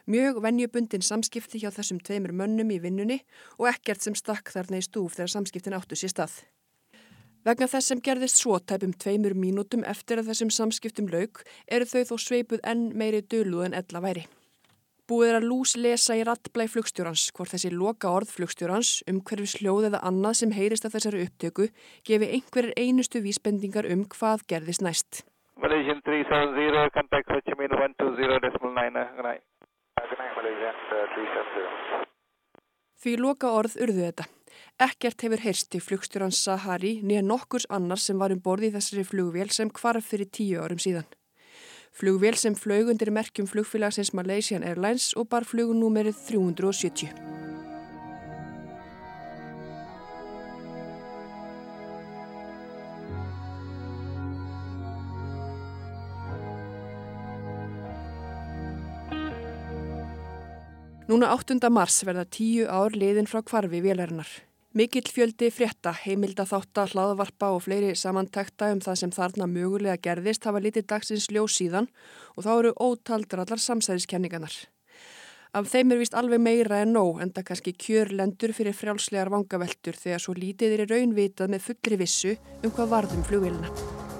Mjög 0.08 0.40
venjubundin 0.40 1.04
samskipti 1.04 1.60
hjá 1.60 1.68
þessum 1.68 2.00
tveimur 2.00 2.32
mönnum 2.32 2.72
í 2.72 2.80
vinnunni 2.80 3.20
og 3.60 3.68
ekkert 3.76 4.00
sem 4.00 4.16
stakk 4.16 4.56
þarna 4.56 4.80
í 4.80 4.88
stúf 4.88 5.20
þegar 5.20 5.36
samskiptin 5.36 5.76
áttu 5.76 6.00
sér 6.00 6.16
stað. 6.16 6.44
Vegna 7.46 7.68
þess 7.70 7.92
sem 7.92 8.00
gerðist 8.02 8.40
svo 8.40 8.56
tæpum 8.58 8.90
tveimur 8.90 9.36
mínútum 9.38 9.84
eftir 9.86 10.18
að 10.18 10.32
þessum 10.32 10.48
samskiptum 10.50 11.06
lauk 11.12 11.44
eru 11.70 11.86
þau 11.86 12.02
þó 12.08 12.16
sveipuð 12.24 12.64
enn 12.66 12.88
meiri 12.98 13.20
dölu 13.22 13.60
en 13.62 13.76
ella 13.78 14.02
væri. 14.02 14.24
Búið 15.06 15.28
er 15.28 15.36
að 15.38 15.46
lús 15.46 15.76
lesa 15.78 16.16
í 16.18 16.24
rattblæ 16.26 16.66
flugstjórans 16.72 17.28
hvort 17.36 17.52
þessi 17.54 17.70
loka 17.70 18.10
orð 18.10 18.32
flugstjórans 18.34 18.90
um 19.06 19.20
hverju 19.28 19.46
sljóð 19.52 19.92
eða 19.92 20.00
annað 20.10 20.40
sem 20.40 20.56
heyrist 20.56 20.88
af 20.88 20.96
þessari 20.96 21.22
upptöku 21.28 21.68
gefi 22.10 22.32
einhverjir 22.34 22.74
einustu 22.82 23.22
vísbendingar 23.22 23.86
um 23.94 24.02
hvað 24.16 24.42
gerðist 24.50 24.82
næst. 24.82 25.22
Malaysian 25.62 26.02
370, 26.02 26.90
contact 26.98 27.30
Ho 27.30 27.38
Chi 27.46 27.54
Minh 27.62 27.70
120.9. 27.70 28.58
Good 28.58 29.22
night. 29.22 29.46
Good 30.02 30.18
night, 30.18 30.34
Malaysian 30.34 30.74
370. 30.90 32.05
Því 32.96 33.18
loka 33.20 33.52
orð 33.52 33.76
urðu 33.84 34.06
þetta. 34.08 34.26
Ekkert 34.80 35.22
hefur 35.24 35.42
heyrst 35.44 35.76
í 35.76 35.80
flugstjórans 35.80 36.40
Sahari 36.40 36.96
nýja 37.04 37.22
nokkurs 37.24 37.68
annars 37.72 38.08
sem 38.08 38.18
var 38.20 38.32
um 38.32 38.40
borði 38.40 38.70
í 38.70 38.74
þessari 38.76 39.04
flugvél 39.08 39.48
sem 39.52 39.72
kvarf 39.72 40.12
fyrir 40.12 40.32
tíu 40.32 40.64
árum 40.64 40.80
síðan. 40.80 41.08
Flugvél 41.96 42.36
sem 42.36 42.56
flög 42.56 42.92
undir 42.92 43.12
merkjum 43.12 43.48
flugfélagsins 43.48 44.12
Malaysian 44.16 44.64
Airlines 44.64 45.14
og 45.16 45.30
bar 45.32 45.48
flugunúmerið 45.48 46.20
370. 46.28 47.35
Núna 61.06 61.28
8. 61.30 61.62
mars 61.70 62.00
verða 62.02 62.24
tíu 62.26 62.64
ár 62.66 62.96
liðin 62.98 63.28
frá 63.30 63.38
kvarfi 63.46 63.78
vélarinnar. 63.78 64.26
Mikill 64.74 65.06
fjöldi 65.06 65.52
frétta, 65.54 65.92
heimilda 65.94 66.42
þátta, 66.50 66.88
hlaðvarpa 66.90 67.52
og 67.54 67.62
fleiri 67.62 67.92
samantækta 67.94 68.72
um 68.74 68.80
það 68.82 68.98
sem 68.98 69.12
þarna 69.14 69.46
mögulega 69.46 70.00
gerðist 70.02 70.48
hafa 70.50 70.64
litið 70.64 70.88
dagsins 70.90 71.28
ljós 71.30 71.60
síðan 71.60 71.86
og 72.34 72.42
þá 72.42 72.50
eru 72.56 72.74
ótaldar 72.82 73.44
allar 73.44 73.62
samsæðiskenninganar. 73.62 74.58
Af 75.54 75.70
þeim 75.70 75.94
er 75.94 76.02
vist 76.02 76.18
alveg 76.18 76.42
meira 76.42 76.82
en 76.82 76.96
nóg 76.98 77.22
en 77.22 77.30
það 77.30 77.48
kannski 77.52 77.76
kjör 77.86 78.10
lendur 78.10 78.56
fyrir 78.58 78.74
frjálslegar 78.74 79.30
vangaveltur 79.30 79.94
þegar 79.94 80.26
svo 80.26 80.34
lítið 80.34 80.74
er 80.74 80.84
í 80.88 80.90
raunvitað 80.90 81.54
með 81.54 81.68
fullri 81.70 82.02
vissu 82.02 82.34
um 82.64 82.74
hvað 82.74 82.94
varðum 82.96 83.26
flugvélina. 83.30 84.15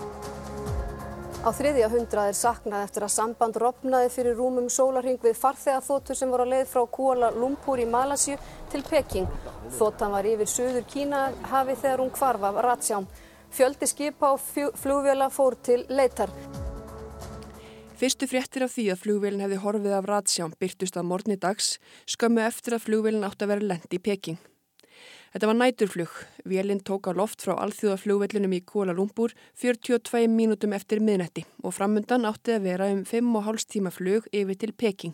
Á 1.47 1.55
þriðja 1.55 1.87
hundrað 1.93 2.29
er 2.33 2.35
saknað 2.35 2.85
eftir 2.89 3.05
að 3.07 3.13
samband 3.15 3.57
rofnaði 3.63 4.09
fyrir 4.11 4.35
rúmum 4.35 4.65
sólarhing 4.67 5.21
við 5.23 5.37
farþegaþóttur 5.39 6.19
sem 6.19 6.33
voru 6.33 6.43
að 6.43 6.51
leið 6.57 6.73
frá 6.73 6.81
Kuala 6.97 7.29
Lumpur 7.37 7.79
í 7.79 7.85
Malasju 7.87 8.35
til 8.73 8.81
Peking. 8.83 9.29
Þóttan 9.77 10.11
var 10.11 10.27
yfir 10.27 10.51
söður 10.51 10.89
Kína 10.91 11.21
hafi 11.53 11.77
þegar 11.85 12.03
hún 12.03 12.11
kvarf 12.17 12.49
af 12.49 12.59
Ratsjám. 12.67 13.07
Fjöldi 13.55 13.87
skipa 13.87 14.33
og 14.35 14.43
flugvela 14.75 15.31
fór 15.31 15.55
til 15.63 15.85
leitar. 15.87 16.35
Fyrstu 17.95 18.27
fréttir 18.27 18.67
af 18.67 18.75
því 18.75 18.91
að 18.97 19.03
flugvélin 19.07 19.47
hefði 19.47 19.63
horfið 19.63 19.97
af 20.01 20.11
Ratsjám 20.11 20.59
byrtust 20.59 20.99
að 20.99 21.11
morgni 21.15 21.39
dags 21.39 21.77
skömmu 22.11 22.43
eftir 22.43 22.75
að 22.75 22.89
flugvélin 22.91 23.31
átt 23.31 23.47
að 23.47 23.55
vera 23.55 23.71
lendi 23.71 24.03
í 24.03 24.03
Peking. 24.03 24.43
Þetta 25.37 25.49
var 25.51 25.57
næturflug. 25.61 26.13
Vélinn 26.49 26.79
tók 26.81 27.11
á 27.11 27.13
loft 27.13 27.43
frá 27.45 27.53
alþjóðaflugvellinum 27.61 28.55
í 28.57 28.63
Kuala 28.65 28.95
Lumpur 28.97 29.35
42 29.61 30.31
mínútum 30.33 30.73
eftir 30.73 31.03
miðnetti 31.05 31.43
og 31.61 31.75
framundan 31.77 32.25
átti 32.25 32.55
að 32.55 32.65
vera 32.71 32.87
um 32.95 33.03
5,5 33.05 33.67
tíma 33.75 33.93
flug 33.93 34.31
yfir 34.33 34.57
til 34.63 34.73
Peking. 34.73 35.13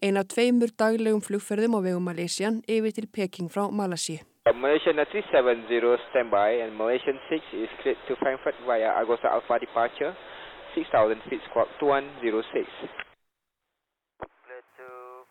Ein 0.00 0.16
af 0.16 0.32
tveimur 0.32 0.72
daglegum 0.72 1.20
flugferðum 1.20 1.76
á 1.76 1.80
vegum 1.84 2.08
Malaysian 2.08 2.62
yfir 2.64 2.96
til 2.96 3.10
Peking 3.12 3.52
frá 3.52 3.68
Malasíu. 3.68 4.24
Malaysian 4.56 5.04
370 5.12 6.00
standby 6.08 6.64
and 6.64 6.72
Malaysian 6.72 7.20
6 7.28 7.52
is 7.52 7.68
cleared 7.84 8.00
to 8.08 8.16
Frankfurt 8.24 8.56
via 8.64 8.96
Agosa 8.96 9.28
Alpha 9.36 9.60
departure 9.60 10.16
6000 10.72 11.28
feet 11.28 11.44
squawk 11.52 11.68
2106. 11.76 13.01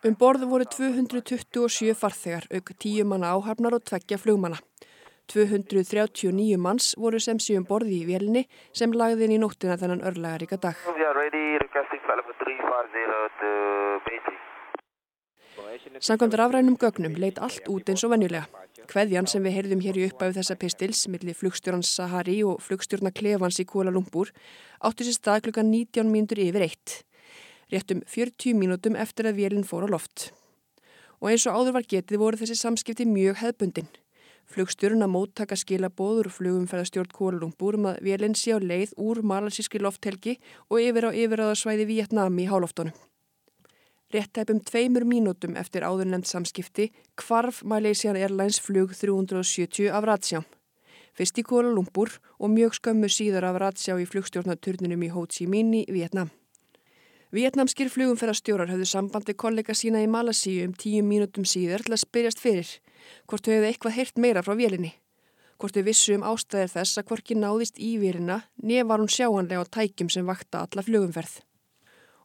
Um 0.01 0.15
borðu 0.17 0.47
voru 0.49 0.65
227 0.65 1.93
farþegar, 1.93 2.47
auk 2.49 2.71
10 2.73 3.05
manna 3.05 3.35
áhafnar 3.35 3.75
og 3.77 3.83
tveggja 3.85 4.17
flugmanna. 4.17 4.57
239 5.29 6.57
manns 6.57 6.95
voru 6.97 7.19
sem 7.21 7.37
síðan 7.37 7.67
borði 7.69 7.99
í 7.99 8.07
vélni 8.07 8.41
sem 8.73 8.89
lagði 8.97 9.27
inn 9.27 9.35
í 9.35 9.37
nóttina 9.43 9.77
þennan 9.77 10.01
örlægaríka 10.09 10.57
dag. 10.63 10.79
Samkvæmt 16.01 16.39
rafrænum 16.41 16.79
gögnum 16.81 17.19
leit 17.21 17.37
allt 17.37 17.69
út 17.69 17.93
eins 17.93 18.01
og 18.01 18.15
venjulega. 18.15 18.49
Kveðjan 18.89 19.29
sem 19.29 19.45
við 19.45 19.55
heyrðum 19.59 19.85
hér 19.85 20.01
í 20.01 20.07
uppæðu 20.09 20.39
þessa 20.39 20.57
pistils 20.57 21.05
millir 21.13 21.37
flugstjórnans 21.37 21.93
Sahari 21.93 22.41
og 22.41 22.57
flugstjórna 22.65 23.13
Klefans 23.13 23.61
í 23.61 23.69
Kuala 23.69 23.93
Lumpur 23.93 24.33
átti 24.81 25.05
sér 25.05 25.19
stað 25.19 25.45
klukkan 25.45 25.69
19 25.69 26.09
mínútur 26.09 26.41
yfir 26.41 26.65
eitt 26.65 26.97
réttum 27.71 28.03
40 28.07 28.57
mínútum 28.59 28.97
eftir 28.99 29.29
að 29.29 29.39
vélinn 29.39 29.67
fór 29.67 29.87
á 29.87 29.93
loft. 29.93 30.31
Og 31.21 31.31
eins 31.31 31.45
og 31.47 31.57
áður 31.57 31.77
var 31.79 31.87
getið 31.87 32.21
voru 32.21 32.39
þessi 32.41 32.57
samskipti 32.59 33.07
mjög 33.07 33.39
hefbundin. 33.41 33.89
Flugstjórun 34.51 35.05
að 35.05 35.13
móttaka 35.13 35.55
skilabóður 35.55 36.27
flugumferðarstjórn 36.35 37.13
Kólalungbúr 37.15 37.77
um 37.77 37.87
að 37.93 38.01
vélinn 38.03 38.35
sé 38.35 38.51
á 38.51 38.59
leið 38.59 38.91
úr 38.99 39.21
malasíski 39.23 39.79
lofthelgi 39.79 40.39
og 40.67 40.81
yfir 40.81 41.07
á 41.07 41.11
yfirraðarsvæði 41.15 41.87
Vietnami 41.87 42.43
í 42.43 42.49
hálóftunum. 42.51 42.91
Réttæpum 44.11 44.59
tveimur 44.67 45.05
mínútum 45.07 45.55
eftir 45.55 45.85
áður 45.87 46.09
nefnd 46.11 46.27
samskipti 46.27 46.89
kvarf 47.15 47.61
Malaysian 47.63 48.19
Airlines 48.19 48.59
flug 48.59 48.91
370 48.97 49.87
af 49.87 50.03
Ratsjám. 50.09 50.43
Fyrst 51.15 51.39
í 51.39 51.47
Kólalungbúr 51.47 52.17
og 52.39 52.51
mjög 52.51 52.75
skömmu 52.81 53.07
síðar 53.07 53.47
af 53.47 53.61
Ratsjá 53.63 53.95
í 53.95 54.09
flugstjórnaturninum 54.09 55.07
í 55.07 55.13
Ho 55.15 55.23
Chi 55.31 55.47
Minh 55.47 55.77
í 55.79 55.87
Vietnam. 55.95 56.35
Vietnamskir 57.31 57.87
flugumferðarstjórar 57.87 58.67
höfðu 58.73 58.85
sambandi 58.89 59.33
kollega 59.39 59.71
sína 59.71 60.01
í 60.03 60.07
Malasíu 60.11 60.65
um 60.67 60.73
tíu 60.75 60.99
mínútum 61.07 61.45
síðar 61.47 61.79
til 61.85 61.93
að 61.95 62.01
spyrjast 62.01 62.41
fyrir 62.43 62.67
hvort 63.31 63.45
þau 63.45 63.53
hefðu 63.53 63.69
eitthvað 63.69 63.95
heyrt 63.95 64.19
meira 64.19 64.43
frá 64.43 64.57
vélinni. 64.59 64.91
hvort 65.61 65.77
við 65.77 65.85
vissum 65.91 66.25
ástæðir 66.27 66.73
þess 66.73 66.97
að 66.97 67.07
hvorki 67.07 67.37
náðist 67.37 67.79
í 67.79 67.93
vélina 68.01 68.41
nefn 68.57 68.89
var 68.89 68.99
hún 68.99 69.13
sjáanlega 69.15 69.63
á 69.63 69.71
tækjum 69.77 70.09
sem 70.09 70.25
vakta 70.25 70.65
alla 70.65 70.83
flugumferð. 70.83 71.39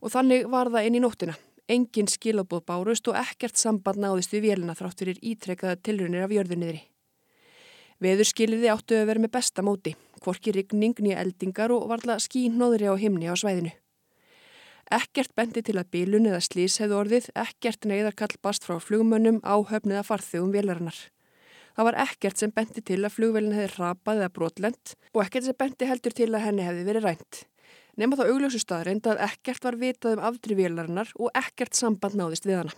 Og 0.03 0.11
þannig 0.11 0.49
var 0.51 0.73
það 0.73 0.87
inn 0.89 0.99
í 0.99 1.05
nóttina. 1.05 1.37
Engin 1.69 2.09
skilabóð 2.09 2.65
bárust 2.67 3.07
og 3.07 3.21
ekkert 3.21 3.61
samband 3.61 4.03
náðist 4.03 4.33
við 4.33 4.49
vélina 4.49 4.75
þrátt 4.75 4.99
fyrir 5.05 5.23
ítrekkaða 5.23 5.83
tilrunir 5.85 6.25
af 6.25 6.35
jörðunniðri. 6.35 6.83
Veðurskiliði 8.01 8.73
áttu 8.73 8.99
að 8.99 9.11
vera 9.13 9.21
með 9.21 9.37
besta 9.39 9.63
móti, 9.63 9.97
hvorki 10.25 10.57
rigning 10.57 10.99
nýja 10.99 11.21
eldingar 11.21 11.71
og 11.77 11.91
varla 11.93 12.19
skín 12.19 12.57
nóðri 12.59 12.89
á 12.89 12.95
himni 12.97 13.29
á 13.29 13.37
svæðinu. 13.37 13.77
Ekkert 14.87 15.33
bendi 15.35 15.65
til 15.67 15.75
að 15.81 15.89
bílun 15.91 16.29
eða 16.31 16.39
slís 16.45 16.77
hefðu 16.79 17.01
orðið, 17.01 17.25
ekkert 17.35 17.89
neyðarkall 17.91 18.37
bast 18.39 18.63
frá 18.63 18.77
flugmönnum 18.79 19.41
á 19.43 19.59
höfniða 19.59 20.05
farþugum 20.07 20.53
vélarinnar. 20.55 21.01
Það 21.75 21.89
var 21.89 21.99
ekkert 22.05 22.39
sem 22.39 22.53
bendi 22.55 22.85
til 22.87 23.01
að 23.03 23.17
flugvelin 23.17 23.57
hefði 23.57 23.73
rapað 23.75 24.23
eða 24.23 24.33
brotlend 24.39 24.95
og 25.11 25.25
ekkert 25.25 25.49
sem 25.49 25.59
bendi 25.59 25.91
heldur 25.91 26.15
til 26.15 26.31
að 26.31 26.45
henni 26.47 26.65
hefði 26.69 26.87
verið 26.87 27.09
rænt. 27.09 27.43
Nefna 27.99 28.21
þá 28.21 28.31
augljósu 28.31 28.63
staðreind 28.63 29.11
að 29.11 29.25
ekkert 29.27 29.67
var 29.67 29.81
vitað 29.83 30.17
um 30.17 30.25
afdri 30.31 30.57
vélarinnar 30.57 31.11
og 31.19 31.35
ekkert 31.35 31.75
samband 31.75 32.15
náðist 32.15 32.47
við 32.47 32.63
hana. 32.63 32.77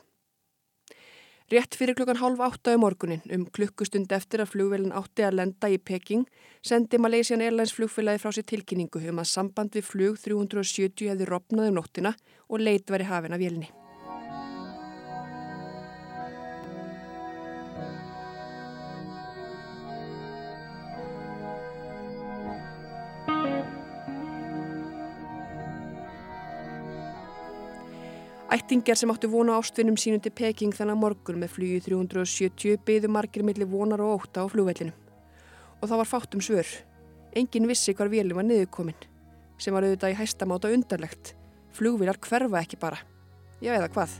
Rétt 1.48 1.78
fyrir 1.80 1.96
klukkan 1.96 2.18
hálf 2.20 2.40
átta 2.44 2.74
um 2.76 2.82
morgunin, 2.84 3.22
um 3.32 3.46
klukkustund 3.48 4.12
eftir 4.12 4.42
að 4.44 4.50
flugvelin 4.52 4.92
átti 4.92 5.24
að 5.24 5.38
lenda 5.38 5.70
í 5.72 5.78
Peking, 5.80 6.26
sendi 6.60 7.00
Malaysian 7.00 7.40
Airlines 7.40 7.72
flugfélagi 7.72 8.20
frá 8.20 8.36
sér 8.36 8.44
tilkynningu 8.52 9.00
um 9.08 9.24
að 9.24 9.32
samband 9.32 9.72
við 9.72 9.88
flug 9.88 10.20
370 10.20 11.08
hefði 11.08 11.32
ropnað 11.32 11.72
um 11.72 11.80
nóttina 11.80 12.16
og 12.52 12.60
leit 12.60 12.92
veri 12.92 13.08
hafin 13.08 13.32
af 13.32 13.40
vélinni. 13.40 13.72
Ættingar 28.48 28.96
sem 28.96 29.10
áttu 29.12 29.28
vona 29.28 29.58
ástvinnum 29.60 29.96
sínum 30.00 30.22
til 30.24 30.32
Peking 30.32 30.72
þannig 30.72 30.96
morgun 30.96 31.36
með 31.36 31.50
flugi 31.52 31.82
370 31.84 32.78
byðu 32.80 33.10
margir 33.12 33.42
millir 33.44 33.68
vonar 33.68 34.00
og 34.00 34.22
óta 34.22 34.40
á 34.40 34.48
flugvellinu. 34.48 34.94
Og 35.82 35.84
það 35.84 36.00
var 36.00 36.08
fátt 36.08 36.32
um 36.32 36.40
svör. 36.40 36.70
Engin 37.36 37.68
vissi 37.68 37.92
hvar 37.92 38.08
vélum 38.08 38.40
var 38.40 38.46
niðurkomin, 38.48 38.96
sem 39.60 39.76
var 39.76 39.84
auðvitað 39.84 40.14
í 40.14 40.16
hæstamáta 40.22 40.70
undarlegt. 40.72 41.34
Flugvilar 41.76 42.16
hverfa 42.24 42.62
ekki 42.62 42.80
bara. 42.80 43.02
Já 43.60 43.74
eða 43.76 43.90
hvað? 43.92 44.16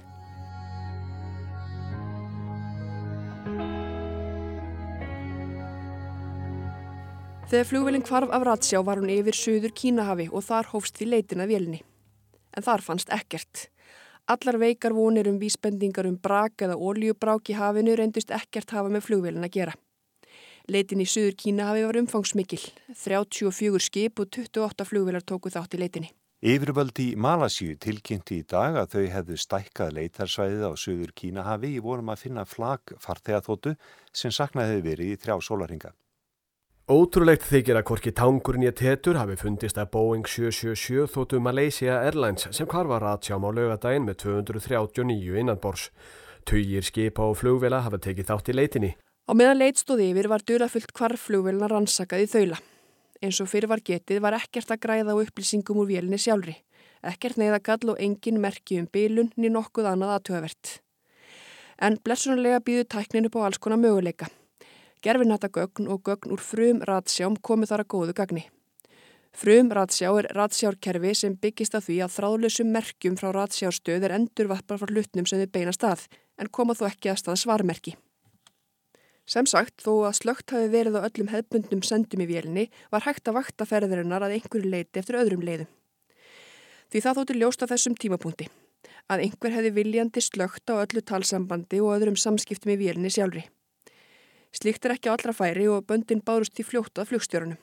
Þegar 7.49 7.69
flugvelin 7.73 8.05
kvarf 8.05 8.29
af 8.29 8.45
Ratsjá 8.45 8.85
var 8.85 9.01
hún 9.01 9.09
yfir 9.09 9.33
söður 9.33 9.73
Kínahafi 9.73 10.29
og 10.29 10.45
þar 10.45 10.69
hófst 10.75 11.01
því 11.01 11.11
leitin 11.15 11.41
að 11.41 11.57
vélinni. 11.57 11.83
En 12.53 12.69
þar 12.69 12.85
fannst 12.85 13.09
ekkert. 13.09 13.71
Allar 14.29 14.59
veikar 14.61 14.93
vonir 14.93 15.25
um 15.31 15.39
vísbendingar 15.41 16.05
um 16.05 16.17
brak 16.21 16.61
eða 16.67 16.75
óljubrák 16.77 17.49
í 17.49 17.55
hafinu 17.57 17.95
reyndust 17.97 18.29
ekkert 18.37 18.75
hafa 18.77 18.91
með 18.93 19.07
flugvelin 19.07 19.47
að 19.47 19.55
gera. 19.55 19.73
Leitin 20.69 21.01
í 21.01 21.07
Suður 21.09 21.33
Kína 21.41 21.71
hafi 21.71 21.87
var 21.87 21.97
umfangsmikil. 21.97 22.61
34 22.93 23.81
skip 23.81 24.21
og 24.21 24.29
28 24.37 24.85
flugvelar 24.85 25.25
tóku 25.25 25.49
þátt 25.55 25.79
í 25.79 25.81
leitinni. 25.81 26.11
Yfirvöldi 26.45 27.07
í 27.15 27.17
Malasíu 27.17 27.79
tilkynnti 27.81 28.43
í 28.43 28.45
dag 28.45 28.77
að 28.83 28.99
þau 28.99 29.07
hefðu 29.15 29.39
stækkað 29.41 29.97
leitarsvæðið 29.97 30.67
á 30.69 30.73
Suður 30.77 31.15
Kínahafi 31.17 31.73
í 31.79 31.81
vorum 31.89 32.13
að 32.13 32.27
finna 32.27 32.45
flag 32.45 32.93
farþegaþótu 33.01 33.73
sem 34.13 34.31
saknaði 34.31 34.85
verið 34.85 35.15
í 35.15 35.19
þrjá 35.25 35.41
sólaringa. 35.49 35.95
Ótrúlegt 36.89 37.43
þykir 37.45 37.77
að 37.77 37.85
korki 37.85 38.11
tangurinn 38.17 38.63
í 38.65 38.71
tetur 38.73 39.19
hafi 39.21 39.35
fundist 39.37 39.77
að 39.77 39.91
Boeing 39.93 40.23
777 40.25 41.11
þóttu 41.13 41.37
Malaysia 41.45 41.99
Airlines 42.01 42.47
sem 42.57 42.65
hvar 42.71 42.89
var 42.89 43.05
aðsjám 43.05 43.45
á 43.45 43.51
lögadaginn 43.53 44.07
með 44.07 44.17
239 44.23 45.37
innanbors. 45.37 45.91
Tugir 46.49 46.87
skipa 46.89 47.27
og 47.29 47.37
flugvela 47.43 47.83
hafa 47.85 48.01
tekið 48.01 48.31
þátt 48.31 48.49
í 48.49 48.57
leitinni. 48.57 48.91
Á 49.29 49.33
meðan 49.37 49.61
leitstóði 49.61 50.09
yfir 50.15 50.31
var 50.33 50.47
dölafullt 50.49 50.97
hvar 50.97 51.17
flugvelna 51.21 51.69
rannsakað 51.69 52.25
í 52.25 52.31
þaula. 52.33 52.63
Eins 53.21 53.43
og 53.45 53.53
fyrir 53.53 53.69
var 53.69 53.85
getið 53.85 54.25
var 54.25 54.39
ekkert 54.41 54.73
að 54.73 54.83
græða 54.89 55.13
á 55.13 55.21
upplýsingum 55.21 55.85
úr 55.85 55.93
vélinni 55.93 56.17
sjálfri. 56.17 56.57
Ekkert 57.05 57.37
neyðagall 57.37 57.93
og 57.93 58.01
engin 58.01 58.41
merki 58.41 58.81
um 58.81 58.89
bílun 58.89 59.29
ni 59.37 59.53
nokkuð 59.53 59.93
annað 59.93 60.17
aðtöðavert. 60.17 60.79
En 61.85 62.01
blessunarlega 62.01 62.65
býðu 62.65 62.89
tækninu 62.97 63.29
på 63.29 63.45
alls 63.45 63.61
konar 63.61 63.77
möguleika. 63.77 64.33
Gerfinata 65.03 65.49
gögn 65.49 65.87
og 65.93 66.03
gögn 66.03 66.33
úr 66.35 66.41
frum 66.43 66.81
ratsjám 66.83 67.37
komu 67.43 67.67
þar 67.71 67.85
að 67.85 67.91
góðu 67.95 68.15
gagni. 68.19 68.45
Frum 69.39 69.71
ratsjá 69.71 70.11
er 70.19 70.27
ratsjárkerfi 70.35 71.13
sem 71.15 71.37
byggist 71.39 71.77
að 71.79 71.85
því 71.87 71.97
að 72.03 72.15
þráðlösum 72.17 72.73
merkjum 72.75 73.19
frá 73.21 73.29
ratsjárstöð 73.37 74.07
er 74.09 74.15
endurvarpar 74.17 74.81
frá 74.81 74.91
hlutnum 74.91 75.29
sem 75.29 75.39
þau 75.43 75.53
beina 75.55 75.75
stað 75.77 76.07
en 76.39 76.51
koma 76.51 76.75
þó 76.75 76.89
ekki 76.89 77.13
að 77.13 77.21
stað 77.23 77.43
svarmerki. 77.45 77.95
Sem 79.29 79.47
sagt, 79.47 79.85
þó 79.85 80.09
að 80.09 80.17
slögt 80.23 80.55
hafi 80.57 80.71
verið 80.73 80.97
á 80.99 81.07
öllum 81.07 81.29
hefbundnum 81.31 81.83
sendum 81.85 82.23
í 82.25 82.27
vélini 82.31 82.65
var 82.91 83.05
hægt 83.05 83.29
að 83.29 83.37
vakta 83.39 83.67
ferðirinnar 83.69 84.25
að 84.25 84.39
einhverju 84.39 84.73
leiti 84.73 85.03
eftir 85.03 85.21
öðrum 85.21 85.45
leiðum. 85.45 85.69
Því 86.89 87.05
það 87.05 87.21
þóttu 87.21 87.37
ljósta 87.37 87.69
þessum 87.69 87.95
tímapunkti 88.01 88.49
að 89.13 89.23
einhver 89.27 89.55
hefði 89.55 89.75
viljandi 89.77 90.25
slögt 90.25 90.73
á 90.73 90.81
öllu 90.81 91.05
talsambandi 91.05 91.79
og 91.85 91.95
öðrum 91.99 92.17
samskiptum 92.17 92.73
í 92.73 92.79
vélini 92.81 93.13
sjálfri. 93.13 93.45
Slikt 94.53 94.85
er 94.87 94.95
ekki 94.97 95.11
á 95.11 95.15
allra 95.15 95.35
færi 95.37 95.67
og 95.69 95.85
böndin 95.89 96.25
bárust 96.25 96.59
í 96.61 96.65
fljóttað 96.65 97.11
flugstjórunum. 97.11 97.59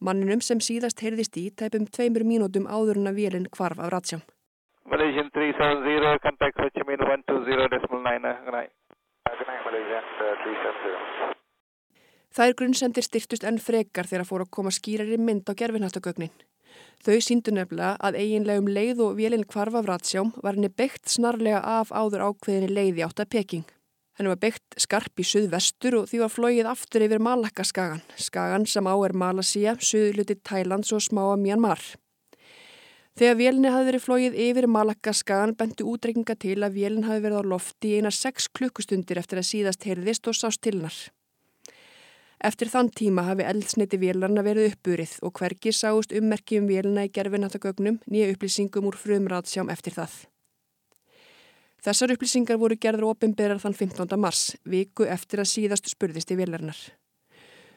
Manninum 0.00 0.42
sem 0.44 0.58
síðast 0.60 1.00
heyrðist 1.00 1.36
í 1.40 1.48
tæpum 1.56 1.86
tveimur 1.88 2.26
mínútum 2.26 2.66
áður 2.68 3.00
en 3.00 3.10
að 3.10 3.20
vélinn 3.20 3.46
kvarf 3.48 3.78
af 3.80 3.92
ratsjám. 3.94 4.24
Malaysian 4.86 5.30
370, 5.34 6.18
contact 6.22 6.82
Minh 6.86 7.00
120.9. 7.00 7.86
Good 7.88 8.54
night. 8.54 8.72
Good 9.26 9.48
night, 9.48 9.62
Malaysian 9.66 10.04
370. 10.18 11.34
Það 12.36 12.50
er 12.50 12.58
grunnsendir 12.58 13.06
styrtust 13.06 13.46
enn 13.48 13.62
frekar 13.62 14.06
þegar 14.10 14.28
fór 14.28 14.44
að 14.44 14.52
koma 14.58 14.74
skýrari 14.74 15.16
mynd 15.16 15.48
á 15.48 15.56
gerfinhattagögnin. 15.56 16.34
Þau 17.04 17.16
síndu 17.24 17.54
nefnilega 17.54 17.96
að 18.04 18.18
eiginlegum 18.20 18.68
leið 18.68 19.00
og 19.06 19.16
vélinn 19.16 19.46
kvarf 19.48 19.78
af 19.80 19.88
ratsjám 19.88 20.34
var 20.44 20.58
henni 20.58 20.68
byggt 20.68 21.08
snarlega 21.08 21.62
af 21.80 21.94
áður 21.94 22.28
ákveðinni 22.28 22.68
leiði 22.76 23.06
átt 23.06 23.24
að 23.24 23.32
Peking. 23.32 23.64
Henni 24.16 24.32
var 24.32 24.40
byggt 24.40 24.78
skarp 24.80 25.20
í 25.20 25.24
suðvestur 25.28 25.98
og 25.98 26.06
því 26.08 26.22
var 26.22 26.32
flóið 26.32 26.68
aftur 26.70 27.04
yfir 27.04 27.20
Malakkaskagan, 27.20 28.00
skagan 28.16 28.64
sem 28.64 28.86
á 28.88 28.94
er 29.04 29.12
Malasía, 29.12 29.74
suðluti 29.76 30.38
Thailands 30.40 30.92
og 30.96 31.02
smáa 31.04 31.34
Myanmar. 31.36 31.82
Þegar 33.16 33.36
vélni 33.36 33.72
hafi 33.72 33.88
verið 33.90 34.04
flóið 34.04 34.38
yfir 34.46 34.66
Malakkaskagan 34.72 35.52
bentu 35.56 35.84
útrekninga 35.92 36.36
til 36.40 36.56
að 36.64 36.78
vélin 36.80 37.04
hafi 37.04 37.22
verið 37.24 37.44
á 37.44 37.50
lofti 37.52 37.92
í 37.92 37.98
einar 38.00 38.16
6 38.16 38.48
klukkustundir 38.56 39.20
eftir 39.20 39.40
að 39.40 39.48
síðast 39.50 39.84
heyrðist 39.88 40.28
og 40.32 40.36
sást 40.36 40.64
til 40.64 40.78
hennar. 40.78 40.96
Eftir 42.44 42.68
þann 42.72 42.88
tíma 42.92 43.24
hafi 43.24 43.44
eldsneiti 43.48 44.00
vélarna 44.00 44.44
verið 44.44 44.70
uppburið 44.74 45.12
og 45.24 45.36
hvergi 45.40 45.72
sáust 45.72 46.12
ummerki 46.16 46.60
um 46.60 46.68
vélina 46.68 47.04
í 47.08 47.12
gerfinatagögnum 47.12 48.00
nýja 48.08 48.32
upplýsingum 48.32 48.88
úr 48.88 48.96
frumratsjám 49.00 49.72
eftir 49.72 49.96
það. 49.96 50.16
Þessar 51.86 52.16
upplýsingar 52.16 52.56
voru 52.58 52.74
gerður 52.82 53.12
ofinberar 53.12 53.60
þann 53.62 53.76
15. 53.78 54.16
mars, 54.18 54.40
viku 54.66 55.04
eftir 55.06 55.38
að 55.38 55.52
síðast 55.52 55.86
spurðist 55.86 56.32
í 56.34 56.38
vélarinnar. 56.40 56.80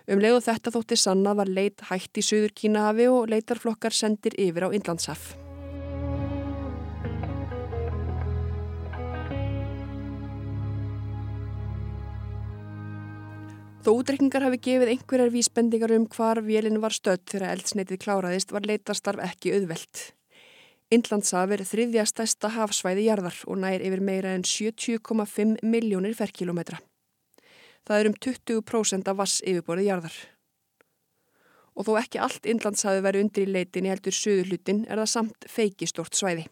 Um 0.09 0.17
leið 0.17 0.39
og 0.39 0.45
þetta 0.47 0.73
þótti 0.73 0.97
sanna 0.97 1.35
var 1.37 1.51
leit 1.53 1.83
hætt 1.91 2.17
í 2.17 2.23
Suður 2.25 2.55
Kínahafi 2.57 3.05
og 3.13 3.29
leitarflokkar 3.29 3.93
sendir 3.93 4.33
yfir 4.33 4.65
á 4.65 4.73
Inlandshaf. 4.73 5.29
Þó 13.85 13.93
útrekningar 13.93 14.49
hafi 14.49 14.57
gefið 14.57 14.95
einhverjar 14.95 15.37
vísbendingar 15.37 15.93
um 16.01 16.09
hvar 16.09 16.41
vélinn 16.41 16.81
var 16.81 16.97
stödd 16.97 17.29
þegar 17.29 17.53
eldsneitið 17.53 18.07
kláraðist 18.07 18.57
var 18.57 18.65
leitarstarf 18.65 19.21
ekki 19.29 19.53
auðvelt. 19.53 20.09
Indlandshaf 20.89 21.51
er 21.53 21.61
þriðja 21.69 22.01
stærsta 22.09 22.49
hafsvæði 22.55 23.03
jarðar 23.05 23.35
og 23.45 23.59
nær 23.61 23.83
yfir 23.85 24.01
meira 24.01 24.31
en 24.33 24.41
70,5 24.41 25.59
miljónir 25.61 26.15
ferkilometra. 26.17 26.79
Það 27.85 27.99
er 27.99 28.09
um 28.09 28.15
20% 28.25 29.11
af 29.11 29.19
vass 29.19 29.43
yfirborðið 29.45 29.89
jarðar. 29.91 30.15
Og 31.77 31.85
þó 31.85 31.91
ekki 32.01 32.21
allt 32.25 32.49
Indlandshafi 32.49 33.03
verið 33.05 33.27
undir 33.27 33.45
í 33.45 33.53
leitinni 33.53 33.93
heldur 33.93 34.17
söður 34.17 34.49
hlutin 34.49 34.81
er 34.89 34.97
það 34.97 35.11
samt 35.13 35.47
feikistort 35.47 36.17
svæði. 36.17 36.47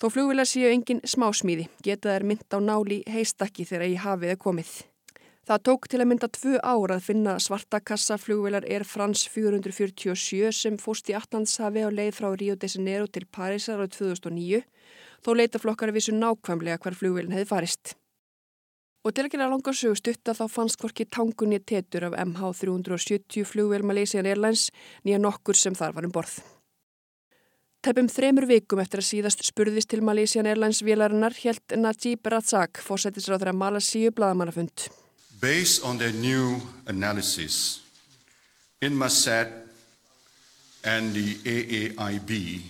Þó 0.00 0.08
flugvilar 0.14 0.48
séu 0.48 0.72
engin 0.72 1.04
smásmíði 1.04 1.68
geta 1.84 2.14
þær 2.14 2.24
mynd 2.32 2.48
á 2.48 2.58
náli 2.64 3.02
heistakki 3.12 3.68
þegar 3.68 3.92
í 3.92 4.00
hafið 4.00 4.32
er 4.32 4.40
komið. 4.40 4.72
Það 5.48 5.62
tók 5.64 5.86
til 5.88 5.98
að 6.02 6.08
mynda 6.10 6.28
tvö 6.28 6.58
ár 6.60 6.92
að 6.92 7.06
finna 7.06 7.38
svarta 7.40 7.78
kassaflugvelar 7.80 8.66
Air 8.68 8.82
France 8.84 9.30
447 9.32 10.50
sem 10.52 10.74
fóst 10.76 11.08
í 11.08 11.14
Atlantshafi 11.16 11.86
á 11.86 11.88
leið 11.88 12.18
frá 12.18 12.26
Rio 12.34 12.52
de 12.52 12.68
Janeiro 12.68 13.06
til 13.08 13.24
Parísar 13.24 13.80
árið 13.80 13.94
2009 13.94 14.60
þó 15.24 15.30
leitaflokkar 15.38 15.94
vissu 15.96 16.12
nákvæmlega 16.12 16.82
hvar 16.84 16.98
flugvelin 17.00 17.32
hefði 17.32 17.48
farist. 17.48 17.94
Og 19.08 19.16
til 19.16 19.24
að 19.24 19.30
gera 19.38 19.48
langar 19.48 19.78
sögu 19.80 19.96
stutta 19.96 20.36
þá 20.36 20.44
fannst 20.52 20.84
hvorki 20.84 21.08
tangunni 21.08 21.62
tetur 21.64 22.10
af 22.10 22.18
MH370 22.26 23.48
flugvél 23.48 23.88
Malaysian 23.88 24.28
Airlines 24.28 24.68
nýja 25.00 25.16
nokkur 25.16 25.56
sem 25.56 25.72
þar 25.72 25.96
var 25.96 26.12
um 26.12 26.12
borð. 26.12 26.42
Tæpum 27.80 28.12
þremur 28.12 28.50
vikum 28.52 28.84
eftir 28.84 29.00
að 29.00 29.10
síðast 29.14 29.48
spurðist 29.48 29.94
til 29.96 30.04
Malaysian 30.04 30.44
Airlines 30.44 30.84
vélarinnar 30.84 31.40
helt 31.40 31.80
Najib 31.80 32.28
Razak 32.28 32.84
fórsættisráður 32.84 33.54
að 33.54 33.62
Malasíu 33.64 34.12
bladamannafund. 34.12 34.90
Based 35.40 35.84
on 35.84 35.98
their 35.98 36.12
new 36.12 36.60
analysis, 36.86 37.80
Inmarsat 38.82 39.48
and 40.84 41.14
the 41.14 41.34
AAIB 41.34 42.62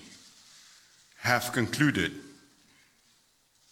have 1.21 1.53
concluded 1.53 2.13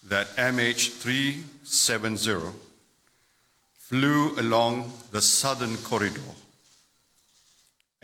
that 0.09 0.27
MH370 0.37 2.53
flew 3.79 4.35
along 4.39 4.93
the 5.13 5.21
southern 5.21 5.77
corridor 5.79 6.35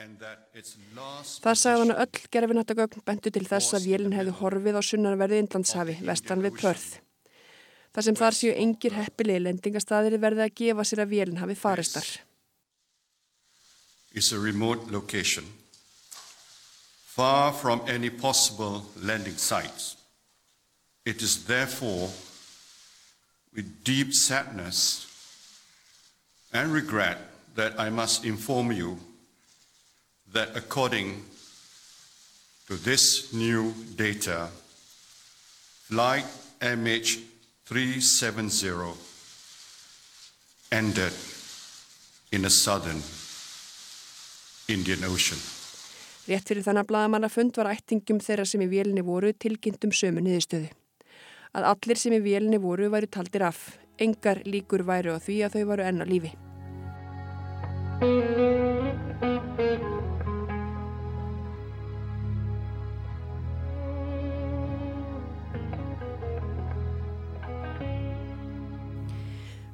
Það 0.03 1.59
sagði 1.59 1.83
hann 1.83 1.95
að 1.95 2.01
öll 2.03 2.29
gerfinatagögn 2.35 3.05
bentu 3.07 3.31
til 3.31 3.45
þess 3.47 3.77
að 3.77 3.87
vélinn 3.91 4.17
hefði 4.17 4.35
horfið 4.41 4.79
á 4.79 4.83
sunnanverði 4.89 5.41
Indlandshafi, 5.43 5.97
vestan 6.07 6.43
við 6.43 6.57
Pörð. 6.59 6.87
Það 7.93 8.05
sem 8.07 8.17
þar 8.17 8.37
séu 8.37 8.53
engir 8.57 8.95
heppilegi 8.97 9.43
lendingastaðir 9.45 10.17
verði 10.21 10.47
að 10.47 10.55
gefa 10.61 10.85
sér 10.89 11.03
að 11.05 11.11
vélinn 11.13 11.41
hafi 11.43 11.57
faristar. 11.59 12.07
It's 14.15 14.33
a 14.33 14.39
remote 14.39 14.91
location, 14.93 15.45
far 17.05 17.53
from 17.53 17.83
any 17.87 18.11
possible 18.11 18.85
landing 18.97 19.37
sites. 19.37 19.97
It 21.05 21.23
is 21.23 21.45
therefore 21.45 22.09
with 23.55 23.85
deep 23.85 24.15
sadness 24.15 25.07
and 26.53 26.73
regret 26.73 27.19
that 27.55 27.79
I 27.79 27.91
must 27.91 28.25
inform 28.25 28.73
you 28.73 28.99
that 30.33 30.57
according 30.57 31.25
to 32.69 32.77
this 32.77 33.33
new 33.33 33.75
data, 33.97 34.49
flight 35.89 36.25
MH370 37.73 38.95
ended 40.73 41.13
in 42.33 42.43
the 42.43 42.51
southern 42.51 43.01
Indian 44.69 45.05
Ocean. 45.05 45.41
Rétt 46.29 46.49
fyrir 46.49 46.63
þannig 46.67 46.85
að 46.85 46.91
bladamannafund 46.91 47.57
var 47.57 47.71
ættingum 47.73 48.21
þeirra 48.21 48.45
sem 48.47 48.63
í 48.63 48.69
vélinni 48.69 49.05
voru 49.07 49.33
tilkynntum 49.33 49.93
sömu 49.97 50.21
niðurstöðu. 50.21 50.69
Að 51.57 51.69
allir 51.73 52.01
sem 52.01 52.13
í 52.13 52.21
vélinni 52.25 52.61
voru 52.61 52.93
væru 52.93 53.09
taldir 53.09 53.49
af. 53.49 53.65
Engar 53.99 54.45
líkur 54.45 54.85
væru 54.85 55.17
á 55.17 55.19
því 55.21 55.41
að 55.47 55.57
þau 55.57 55.65
varu 55.73 55.89
enn 55.89 56.05
á 56.05 56.07
lífi. 56.13 56.33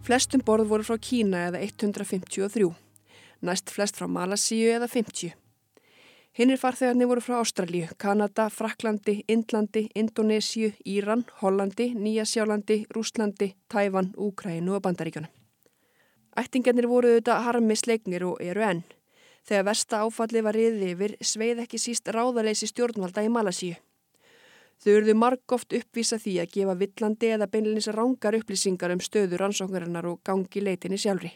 Flestum 0.09 0.41
borð 0.41 0.71
voru 0.71 0.85
frá 0.89 0.97
Kína 1.05 1.43
eða 1.51 1.59
153, 1.61 2.69
næst 3.45 3.69
flest 3.69 3.99
frá 3.99 4.07
Malasíu 4.09 4.71
eða 4.73 4.87
50. 4.89 5.35
Hinnir 6.39 6.57
farþegarnir 6.63 7.11
voru 7.11 7.21
frá 7.21 7.35
Ástralíu, 7.43 7.91
Kanada, 8.01 8.47
Fraklandi, 8.49 9.19
Indlandi, 9.29 9.83
Indonésiu, 9.93 10.71
Íran, 10.89 11.27
Hollandi, 11.43 11.91
Nýjasjálandi, 11.93 12.87
Rúslandi, 12.97 13.51
Tæfan, 13.69 14.15
Úkrænu 14.17 14.79
og 14.79 14.87
Bandaríkjana. 14.87 15.29
Ættingarnir 16.41 16.89
voru 16.89 17.13
auðvitað 17.13 17.45
harmi 17.45 17.77
sleiknir 17.77 18.25
og 18.31 18.41
eru 18.41 18.65
enn. 18.65 18.81
Þegar 19.45 19.69
versta 19.69 20.01
áfalli 20.07 20.41
var 20.41 20.57
riðið 20.57 20.89
yfir 20.95 21.17
sveið 21.21 21.63
ekki 21.67 21.85
síst 21.85 22.09
ráðaleysi 22.09 22.71
stjórnvalda 22.73 23.29
í 23.29 23.35
Malasíu. 23.37 23.77
Þau 24.79 24.93
eruðu 24.95 25.15
margóft 25.19 25.75
uppvísa 25.75 26.21
því 26.23 26.37
að 26.43 26.53
gefa 26.55 26.79
villandi 26.79 27.33
eða 27.35 27.49
beinleins 27.51 27.89
rángar 27.91 28.37
upplýsingar 28.39 28.95
um 28.95 29.03
stöður 29.03 29.49
ansóknarinnar 29.49 30.07
og 30.07 30.21
gangi 30.23 30.63
leitinni 30.63 31.01
sjálfri. 31.03 31.33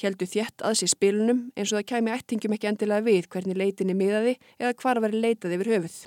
Hjeldu 0.00 0.24
þjætt 0.24 0.64
að 0.64 0.78
sér 0.80 0.92
spilunum 0.94 1.42
eins 1.52 1.72
og 1.72 1.82
það 1.82 1.88
kæmi 1.90 2.14
ættingum 2.14 2.56
ekki 2.56 2.70
endilega 2.70 3.04
við 3.04 3.28
hvernig 3.28 3.60
leitinni 3.60 3.96
miðaði 3.98 4.38
eða 4.56 4.72
hvar 4.80 5.02
veri 5.04 5.20
leitað 5.20 5.56
yfir 5.58 5.72
höfuð. 5.74 5.98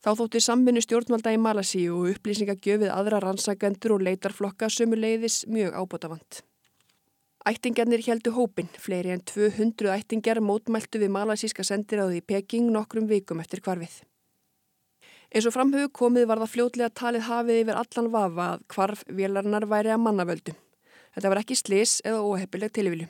Þá 0.00 0.10
þótti 0.16 0.40
samvinnu 0.40 0.80
stjórnvalda 0.80 1.34
í 1.36 1.40
Malasíu 1.44 1.98
og 1.98 2.14
upplýsingagjöfið 2.14 2.88
aðra 2.94 3.20
rannsagendur 3.20 3.98
og 3.98 4.06
leitarflokka 4.06 4.70
sömu 4.72 4.96
leiðis 4.96 5.42
mjög 5.44 5.76
ábútafant. 5.76 6.40
Ættingarnir 7.44 8.00
heldu 8.06 8.32
hópin, 8.32 8.68
fleiri 8.80 9.12
en 9.12 9.20
200 9.28 9.92
ættingar 9.92 10.40
mótmæltu 10.44 11.00
við 11.00 11.12
malasíska 11.12 11.64
sendiráði 11.64 12.20
í 12.20 12.24
Peking 12.24 12.72
nokkrum 12.72 13.08
vikum 13.12 13.40
eftir 13.44 13.60
kvarfið. 13.64 14.00
Eins 15.30 15.46
og 15.46 15.54
framhugðu 15.54 15.92
komið 15.94 16.24
var 16.26 16.40
það 16.42 16.52
fljótlega 16.56 16.90
talið 16.90 17.26
hafið 17.28 17.58
yfir 17.60 17.76
allan 17.78 18.10
vafa 18.10 18.46
að 18.56 18.66
kvarf 18.74 19.04
vélarinnar 19.06 19.66
væri 19.70 19.92
að 19.94 20.02
mannavöldu. 20.02 20.54
Þetta 21.14 21.30
var 21.30 21.40
ekki 21.44 21.58
slis 21.58 21.92
eða 22.02 22.24
óheppileg 22.26 22.72
tilvílu. 22.74 23.06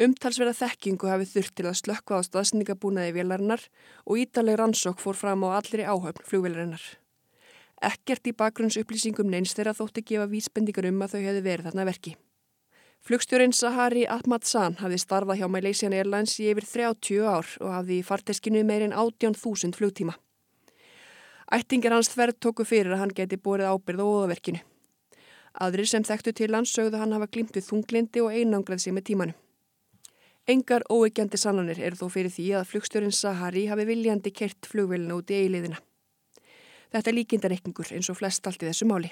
Umtalsverða 0.00 0.52
þekkingu 0.58 1.08
hafið 1.08 1.32
þurft 1.34 1.54
til 1.56 1.66
að 1.70 1.78
slökkva 1.80 2.20
á 2.20 2.26
staðsendingabúnaði 2.28 3.16
vélarinnar 3.16 3.64
og 4.04 4.20
ítaleg 4.20 4.60
rannsók 4.60 5.00
fór 5.00 5.16
fram 5.16 5.44
á 5.48 5.56
allri 5.56 5.88
áhöfn 5.88 6.24
flugvélarinnar. 6.28 6.84
Ekkert 7.80 8.28
í 8.28 8.36
bakgrunnsupplýsingum 8.36 9.28
neins 9.32 9.56
þeirra 9.56 9.76
þótti 9.76 10.04
gefa 10.04 10.28
vísbendingar 10.28 10.88
um 10.92 11.00
að 11.00 11.16
þau 11.16 11.20
hefði 11.30 11.44
verið 11.48 11.68
þarna 11.70 11.88
verki. 11.88 12.16
Flugstjórin 13.00 13.56
Sahari 13.56 14.04
Ahmad 14.04 14.44
San 14.44 14.76
hafði 14.76 15.00
starfað 15.00 15.40
hjá 15.40 15.48
Malaysian 15.48 15.96
Airlines 15.96 16.36
í 16.44 16.50
yfir 16.52 16.68
30 16.68 17.24
ár 17.24 17.54
og 17.64 17.72
hafði 17.72 18.02
í 18.02 18.04
farteskinu 18.04 18.68
meirinn 18.68 18.92
18.000 18.92 19.72
flugtíma. 19.80 20.20
Ættingir 21.50 21.90
hans 21.90 22.10
þverð 22.12 22.36
tóku 22.38 22.64
fyrir 22.66 22.94
að 22.94 23.00
hann 23.02 23.14
geti 23.14 23.36
borið 23.36 23.72
ábyrð 23.72 24.02
og 24.04 24.10
óðaverkinu. 24.14 24.60
Aðrir 25.58 25.88
sem 25.90 26.04
þekktu 26.06 26.32
til 26.38 26.52
hans 26.54 26.70
sögðu 26.76 27.00
hann 27.00 27.14
hafa 27.16 27.26
glimt 27.26 27.56
við 27.56 27.66
þunglindi 27.66 28.22
og 28.22 28.34
einangrað 28.36 28.84
sig 28.84 28.94
með 28.94 29.08
tímanu. 29.08 29.34
Engar 30.46 30.86
óegjandi 30.90 31.38
sannanir 31.38 31.80
eru 31.82 31.98
þó 31.98 32.06
fyrir 32.14 32.32
því 32.32 32.46
að 32.58 32.68
flugstjórin 32.70 33.14
Sahari 33.14 33.66
hafi 33.70 33.84
viljandi 33.88 34.30
kert 34.30 34.70
flugvelina 34.70 35.18
út 35.18 35.30
í 35.30 35.42
eiliðina. 35.42 35.82
Þetta 36.94 37.10
er 37.10 37.18
líkindareikningur 37.18 37.92
eins 37.94 38.10
og 38.10 38.18
flest 38.18 38.46
allt 38.46 38.62
í 38.62 38.70
þessu 38.70 38.88
máli. 38.90 39.10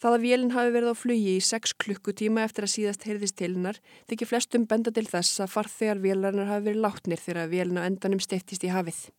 Það 0.00 0.16
að 0.16 0.24
vélinn 0.24 0.54
hafi 0.54 0.72
verið 0.72 0.94
á 0.96 0.96
flugi 0.96 1.32
í 1.36 1.44
6 1.44 1.74
klukkutíma 1.82 2.46
eftir 2.46 2.64
að 2.64 2.72
síðast 2.72 3.02
heyrðist 3.04 3.36
til 3.36 3.52
hennar 3.52 3.82
þykir 4.08 4.30
flestum 4.30 4.64
benda 4.70 4.94
til 4.96 5.04
þess 5.10 5.42
að 5.44 5.52
farþegar 5.58 6.00
vélarnar 6.00 6.48
hafi 6.48 6.70
verið 6.70 6.84
látnir 6.86 7.20
þegar 7.20 7.50
vélinn 7.52 7.82
á 7.82 7.84
endanum 7.84 8.22
steiftist 8.22 8.64
í 8.64 8.72
hafið. 8.72 9.10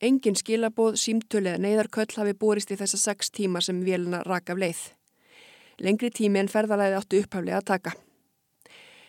Engin 0.00 0.36
skilabóð, 0.36 0.98
símtölu 1.00 1.54
eða 1.54 1.62
neyðarköll 1.64 2.18
hafi 2.18 2.34
borist 2.36 2.72
í 2.72 2.76
þessa 2.76 2.98
6 3.00 3.30
tíma 3.32 3.62
sem 3.64 3.78
vélina 3.80 4.20
rak 4.26 4.50
af 4.52 4.58
leið. 4.60 4.82
Lengri 5.80 6.10
tími 6.12 6.42
en 6.42 6.50
ferðalæði 6.52 6.98
áttu 6.98 7.20
upphaflega 7.22 7.62
að 7.62 7.70
taka. 7.70 7.94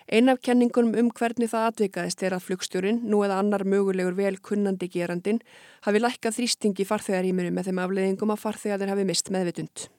Ein 0.08 0.32
af 0.32 0.40
kenningunum 0.40 0.96
um 0.96 1.10
hvernig 1.12 1.52
það 1.52 1.68
atvikaðist 1.74 2.24
er 2.24 2.38
að 2.38 2.46
flugstjórin, 2.46 3.02
nú 3.04 3.26
eða 3.28 3.42
annar 3.42 3.66
mögulegur 3.68 4.16
vel 4.16 4.38
kunnandi 4.40 4.88
gerandin, 4.88 5.42
hafi 5.84 6.00
lækkað 6.00 6.38
þrýstingi 6.40 6.88
farþegaríminu 6.88 7.52
með 7.52 7.68
þeim 7.68 7.84
afleiðingum 7.84 8.32
að 8.32 8.44
farþegadir 8.46 8.94
hafi 8.94 9.08
mist 9.10 9.32
meðvitund. 9.36 9.90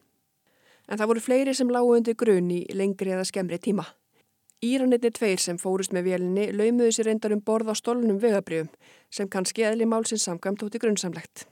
En 0.89 0.97
það 0.97 1.11
voru 1.13 1.21
fleiri 1.21 1.53
sem 1.53 1.69
lágu 1.69 1.93
undir 1.99 2.17
grunn 2.17 2.49
í 2.49 2.63
lengri 2.73 3.13
eða 3.13 3.29
skemmri 3.29 3.61
tíma. 3.61 3.85
Íranitni 4.59 5.13
tveir 5.15 5.39
sem 5.39 5.59
fórust 5.61 5.93
með 5.95 6.09
vélinni 6.09 6.49
laumuðu 6.51 6.91
sér 6.97 7.07
reyndar 7.07 7.31
um 7.31 7.43
borð 7.47 7.69
á 7.71 7.75
stólunum 7.79 8.17
vegabriðum 8.19 8.73
sem 9.15 9.29
kannski 9.31 9.63
eðli 9.63 9.87
málsins 9.87 10.25
samkvæmt 10.27 10.59
tóti 10.59 10.81
grunnsamlegt. 10.83 11.45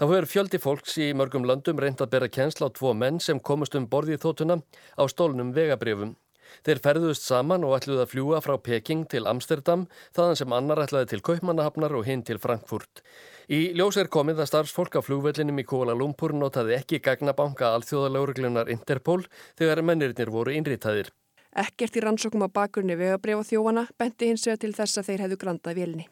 Það 0.00 0.14
hefur 0.14 0.26
fjöldi 0.30 0.60
fólks 0.62 0.96
í 1.04 1.10
mörgum 1.12 1.44
löndum 1.44 1.76
reynd 1.76 2.00
að 2.00 2.14
bera 2.14 2.30
kjensla 2.32 2.70
á 2.72 2.76
tvo 2.78 2.94
menn 2.96 3.20
sem 3.20 3.42
komust 3.50 3.76
um 3.76 3.84
borðið 3.92 4.22
þótuna 4.24 4.56
á 4.96 5.04
stólunum 5.12 5.52
vegabriðum. 5.52 6.16
Þeir 6.64 6.80
ferðuðust 6.86 7.28
saman 7.28 7.68
og 7.68 7.76
ætluði 7.76 8.06
að 8.06 8.12
fljúa 8.14 8.40
frá 8.40 8.56
Peking 8.56 9.04
til 9.12 9.26
Amsterdam, 9.28 9.84
þaðan 10.16 10.40
sem 10.40 10.56
annar 10.56 10.80
ætlaði 10.86 11.12
til 11.12 11.22
Kaupmannahafnar 11.28 11.92
og 11.92 12.08
hinn 12.08 12.24
til 12.24 12.40
Frankfurt. 12.40 13.04
Í 13.52 13.74
ljós 13.76 14.00
er 14.00 14.08
komið 14.08 14.40
að 14.40 14.52
starfsfólk 14.54 14.96
á 14.96 15.04
flugvellinum 15.04 15.60
í 15.60 15.68
Kuala 15.68 15.92
Lumpur 15.92 16.32
notaði 16.32 16.78
ekki 16.80 17.04
gagnabanka 17.04 17.74
alþjóðalögurglunar 17.76 18.72
Interpol 18.72 19.26
þegar 19.60 19.84
mennirinnir 19.84 20.32
voru 20.32 20.56
innrýtaðir. 20.56 21.12
Ekkert 21.58 21.96
í 21.98 22.02
rannsókum 22.04 22.44
á 22.46 22.48
bakurni 22.48 22.94
vegabref 22.98 23.40
og 23.40 23.48
þjóana 23.48 23.88
benti 23.98 24.28
hins 24.30 24.46
vega 24.46 24.60
til 24.62 24.74
þess 24.76 25.00
að 25.00 25.08
þeir 25.08 25.24
hefðu 25.24 25.38
grandað 25.42 25.80
vélni. 25.80 26.04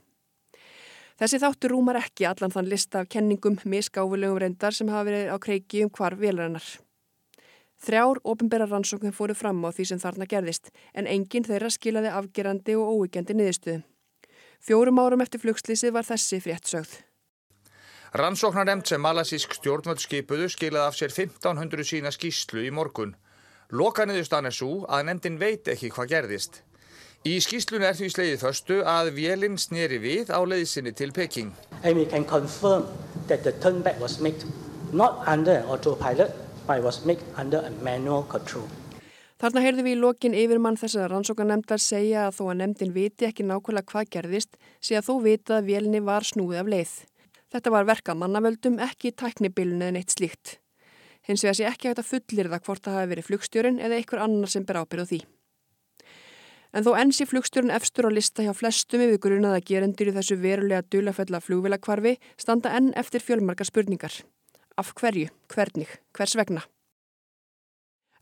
Þessi 1.16 1.38
þáttur 1.40 1.72
rúmar 1.72 2.00
ekki 2.00 2.26
allan 2.28 2.52
þann 2.52 2.68
lista 2.68 3.00
af 3.00 3.08
kenningum 3.12 3.60
misgáfulegum 3.64 4.40
reyndar 4.42 4.74
sem 4.74 4.90
hafa 4.92 5.06
verið 5.08 5.30
á 5.32 5.36
kreiki 5.40 5.84
um 5.86 5.92
hvar 5.94 6.18
vélarinnar. 6.18 6.66
Þrjár 7.86 8.20
ofinbæra 8.24 8.66
rannsóknum 8.66 9.14
fóru 9.16 9.36
fram 9.36 9.62
á 9.64 9.70
því 9.70 9.86
sem 9.90 10.00
þarna 10.02 10.26
gerðist 10.28 10.72
en 10.94 11.06
enginn 11.06 11.46
þeirra 11.46 11.70
skilaði 11.70 12.12
afgerandi 12.12 12.76
og 12.76 13.06
óíkjandi 13.06 13.36
niðurstöðum. 13.36 13.84
Fjórum 14.60 14.98
árum 14.98 15.22
eftir 15.22 15.40
flugslýsið 15.44 15.92
var 15.94 16.08
þessi 16.08 16.40
frétt 16.42 16.66
sögð. 16.68 16.96
Rannsóknaremt 18.16 18.88
sem 18.88 19.00
malasísk 19.02 19.54
stjórnvöld 19.58 20.00
skipuðu 20.00 20.48
skilaði 20.50 20.88
af 20.88 20.96
sér 20.96 21.12
1500 21.12 21.84
sína 21.84 22.12
skýslu 22.14 22.64
í 22.64 22.72
morgun. 22.72 23.14
Lokaniðustan 23.74 24.46
er 24.46 24.54
svo 24.54 24.84
að 24.86 25.08
nefndin 25.08 25.40
veit 25.40 25.66
ekki 25.66 25.88
hvað 25.90 26.10
gerðist. 26.12 26.60
Í 27.26 27.40
skýslunni 27.42 27.88
er 27.88 27.96
því 27.98 28.08
slegið 28.14 28.42
förstu 28.44 28.76
að 28.86 29.08
vélinn 29.16 29.56
sneri 29.58 29.96
við 29.98 30.28
á 30.30 30.38
leiðsinni 30.46 30.92
til 30.94 31.10
Peking. 31.10 31.48
And 31.82 31.98
we 31.98 32.04
can 32.06 32.22
confirm 32.22 32.86
that 33.26 33.42
the 33.42 33.50
turn 33.58 33.82
back 33.82 33.98
was 33.98 34.20
made 34.20 34.38
not 34.92 35.26
under 35.26 35.58
an 35.58 35.66
autopilot, 35.66 36.30
but 36.66 36.78
it 36.78 36.84
was 36.84 37.04
made 37.04 37.18
under 37.36 37.58
a 37.66 37.72
manual 37.82 38.22
control. 38.22 38.68
Þarna 39.42 39.64
heyrðum 39.64 39.88
við 39.88 39.96
í 39.96 40.00
lokin 40.00 40.36
yfirmann 40.38 40.78
þessar 40.78 41.10
rannsókanemndar 41.10 41.82
segja 41.82 42.28
að 42.28 42.38
þó 42.38 42.44
að 42.46 42.60
nefndin 42.60 42.94
viti 42.94 43.26
ekki 43.26 43.48
nákvæmlega 43.48 43.90
hvað 43.90 44.12
gerðist, 44.14 44.54
sé 44.80 44.94
að 44.94 45.10
þó 45.10 45.14
vita 45.26 45.58
að 45.58 45.72
vélni 45.72 46.04
var 46.06 46.24
snúið 46.24 46.62
af 46.62 46.70
leið. 46.70 46.94
Þetta 47.50 47.74
var 47.74 47.90
verkað 47.90 48.22
mannavöldum, 48.22 48.78
ekki 48.86 49.10
tæknibilun 49.10 49.82
eða 49.82 49.98
neitt 49.98 50.14
slíkt. 50.14 50.60
Hins 51.26 51.42
vegar 51.42 51.56
sé 51.58 51.66
ekki 51.66 51.90
hægt 51.90 52.02
að 52.02 52.10
fullir 52.12 52.50
það 52.52 52.62
hvort 52.68 52.84
það 52.86 52.98
hafi 53.00 53.10
verið 53.12 53.28
flugstjórin 53.30 53.80
eða 53.82 53.98
einhver 53.98 54.22
annar 54.22 54.52
sem 54.52 54.66
ber 54.66 54.78
ábyrð 54.82 55.02
á 55.02 55.10
því. 55.10 55.20
En 56.76 56.84
þó 56.86 56.92
enn 57.00 57.12
sé 57.16 57.26
flugstjórun 57.26 57.74
efstur 57.74 58.06
á 58.06 58.10
lista 58.12 58.44
hjá 58.44 58.52
flestum 58.54 59.02
yfir 59.02 59.20
grunað 59.26 59.58
að 59.58 59.66
gerendur 59.70 60.10
í 60.10 60.14
þessu 60.14 60.36
verulega 60.38 60.86
dulafella 60.92 61.40
flugvilakvarfi 61.42 62.16
standa 62.36 62.74
enn 62.78 62.92
eftir 63.00 63.24
fjölmarkar 63.24 63.70
spurningar. 63.70 64.12
Af 64.76 64.92
hverju, 64.98 65.30
hvernig, 65.50 65.88
hvers 66.12 66.36
vegna? 66.36 66.66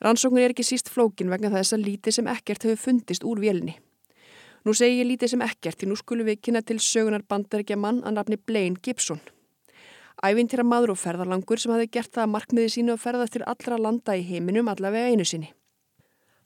Rannsóknir 0.05 0.47
er 0.47 0.55
ekki 0.55 0.67
síst 0.67 0.91
flókin 0.93 1.33
vegna 1.33 1.51
þess 1.53 1.75
að 1.75 1.87
lítið 1.89 2.19
sem 2.19 2.31
ekkert 2.31 2.67
hefur 2.67 2.83
fundist 2.83 3.27
úr 3.27 3.41
vélni. 3.43 3.77
Nú 4.65 4.73
segi 4.73 5.01
ég 5.01 5.09
lítið 5.11 5.35
sem 5.35 5.45
ekkert 5.45 5.81
því 5.81 5.91
nú 5.91 5.97
skulum 6.01 6.29
við 6.31 6.41
kynna 6.47 6.63
til 6.65 6.79
sögunar 6.81 7.25
bandarækja 7.29 7.77
mann 7.77 8.05
að 8.07 8.19
nafni 8.19 8.39
Blaine 8.41 8.81
Gibson. 8.81 9.21
Ævintýra 10.25 10.65
maður 10.65 10.95
og 10.95 11.01
ferðarlangur 11.03 11.61
sem 11.61 11.73
hafi 11.75 11.91
gert 11.93 12.15
það 12.15 12.23
að 12.23 12.31
markmiði 12.33 12.73
sínu 12.73 12.95
að 12.95 13.03
ferða 13.03 13.25
til 13.29 13.43
allra 13.45 13.77
landa 13.77 14.15
í 14.17 14.23
heiminum 14.25 14.71
allavega 14.73 15.11
einu 15.13 15.27
sinni. 15.29 15.51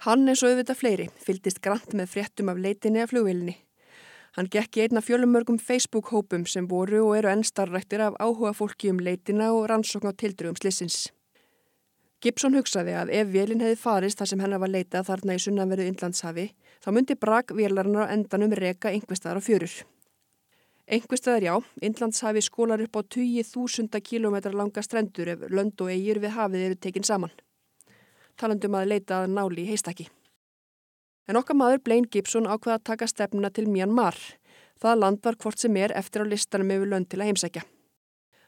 Hann 0.03 0.27
eins 0.27 0.43
og 0.43 0.51
auðvitað 0.51 0.79
fleiri 0.81 1.07
fyldist 1.23 1.61
grant 1.63 1.95
með 1.95 2.11
fréttum 2.15 2.51
af 2.51 2.59
leitinni 2.59 3.05
af 3.05 3.13
flugvílinni. 3.13 3.55
Hann 4.35 4.49
gekk 4.51 4.79
í 4.79 4.83
einna 4.85 5.03
fjölumörgum 5.03 5.61
Facebook-hópum 5.63 6.47
sem 6.51 6.67
voru 6.71 7.05
og 7.05 7.15
eru 7.21 7.31
enn 7.31 7.45
starrættir 7.47 8.03
af 8.03 8.19
áhuga 8.23 8.53
fólki 8.55 8.91
um 8.91 8.99
leitina 9.03 9.53
og 9.55 9.69
rannsókn 9.71 10.11
á 10.11 10.13
tildrugum 10.15 10.59
slissins. 10.59 11.09
Gibson 12.19 12.59
hugsaði 12.59 12.97
að 12.99 13.13
ef 13.15 13.31
vélinn 13.31 13.63
hefði 13.63 13.79
farist 13.79 14.19
þar 14.19 14.31
sem 14.33 14.43
hennar 14.43 14.63
var 14.63 14.75
leitað 14.75 15.07
þarna 15.07 15.39
í 15.39 15.45
sunnanverðu 15.45 15.87
Inlandshafi, 15.93 16.49
þá 16.83 16.91
myndi 16.95 17.15
brak 17.15 17.55
vélarinnar 17.55 18.11
á 18.11 18.13
endanum 18.15 18.59
reka 18.59 18.91
einhverstaðar 18.91 19.39
á 19.39 19.47
fjörur. 19.47 19.75
Einhverstaðar 20.89 21.45
já, 21.45 21.55
Inlandshafi 21.85 22.41
skólar 22.41 22.81
upp 22.81 22.97
á 22.97 23.05
20.000 23.05 24.01
km 24.01 24.37
langa 24.57 24.81
strendur 24.81 25.29
ef 25.29 25.43
lönd 25.53 25.77
og 25.85 25.91
eigir 25.93 26.17
við 26.23 26.33
hafið 26.33 26.63
eru 26.65 26.77
tekinn 26.81 27.05
saman. 27.05 27.33
Talandum 28.41 28.77
að 28.79 28.95
leita 28.95 29.19
að 29.21 29.35
náli 29.35 29.67
í 29.67 29.69
heistaki. 29.69 30.07
En 31.29 31.37
okkar 31.37 31.59
maður 31.61 31.83
Blaine 31.85 32.09
Gibson 32.09 32.49
ákveða 32.49 32.79
að 32.79 32.87
taka 32.89 33.09
stefnuna 33.11 33.51
til 33.53 33.67
Myanmar. 33.69 34.17
Það 34.81 35.01
land 35.03 35.21
var 35.27 35.37
hvort 35.37 35.61
sem 35.61 35.77
er 35.77 35.93
eftir 35.93 36.25
á 36.25 36.31
listanum 36.31 36.73
yfir 36.73 36.89
lönd 36.89 37.11
til 37.13 37.21
að 37.21 37.29
heimsækja. 37.29 37.65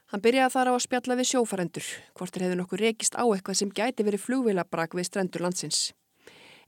Hann 0.09 0.23
byrjaði 0.25 0.53
þar 0.55 0.71
á 0.71 0.73
að 0.73 0.85
spjalla 0.87 1.17
við 1.19 1.29
sjófarendur, 1.29 1.91
hvort 2.17 2.35
er 2.35 2.47
hefði 2.47 2.57
nokkuð 2.57 2.81
rekist 2.81 3.19
á 3.21 3.23
eitthvað 3.23 3.59
sem 3.61 3.69
gæti 3.69 4.07
verið 4.07 4.25
flugvélabrak 4.25 4.97
við 4.97 5.07
strendur 5.11 5.45
landsins. 5.45 5.91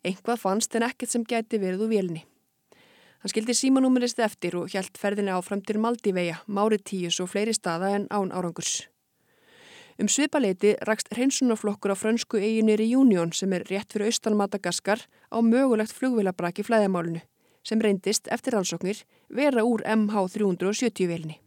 Einhvað 0.05 0.43
fannst 0.45 0.77
en 0.77 0.85
ekkert 0.85 1.15
sem 1.15 1.25
gæti 1.25 1.57
verið 1.57 1.87
úr 1.87 1.91
vélni. 1.95 2.23
Hann 3.23 3.31
skildi 3.31 3.53
símanúmerist 3.55 4.17
eftir 4.19 4.57
og 4.59 4.73
hjælt 4.73 4.97
ferðinni 4.99 5.31
áfram 5.31 5.61
til 5.63 5.77
Maldiveja, 5.79 6.41
Máritíus 6.43 7.21
og 7.23 7.29
fleiri 7.31 7.53
staða 7.55 7.93
en 7.95 8.07
án 8.11 8.33
árangurs. 8.35 8.89
Um 9.95 10.09
svipaleiti 10.11 10.73
rakst 10.83 11.07
hreinsunaflokkur 11.15 11.93
á 11.93 11.95
frönsku 11.95 12.41
eiginu 12.41 12.75
Reunion 12.75 13.31
sem 13.31 13.53
er 13.55 13.63
rétt 13.69 13.95
fyrir 13.95 14.11
austan 14.11 14.35
Madagaskar 14.35 15.05
á 15.31 15.39
mögulegt 15.39 15.95
flugvélabrak 15.95 16.59
í 16.59 16.67
flæðamálunu 16.67 17.23
sem 17.63 17.79
reyndist 17.79 18.27
eftir 18.27 18.57
rannsóknir 18.57 19.05
vera 19.31 19.63
úr 19.63 19.87
MH370 19.87 21.07
vélni. 21.07 21.42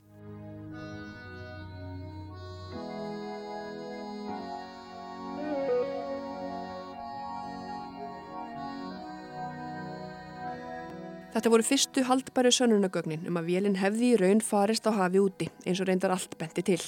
Þetta 11.37 11.51
voru 11.53 11.65
fyrstu 11.69 12.01
haldbæru 12.09 12.49
sönunagögnin 12.49 13.27
um 13.29 13.37
að 13.37 13.51
vélinn 13.51 13.75
hefði 13.77 14.15
í 14.15 14.17
raun 14.17 14.39
farist 14.41 14.87
á 14.89 14.97
hafi 14.97 15.21
úti 15.21 15.51
eins 15.69 15.83
og 15.85 15.91
reyndar 15.91 16.15
allt 16.15 16.33
benti 16.41 16.63
til. 16.65 16.81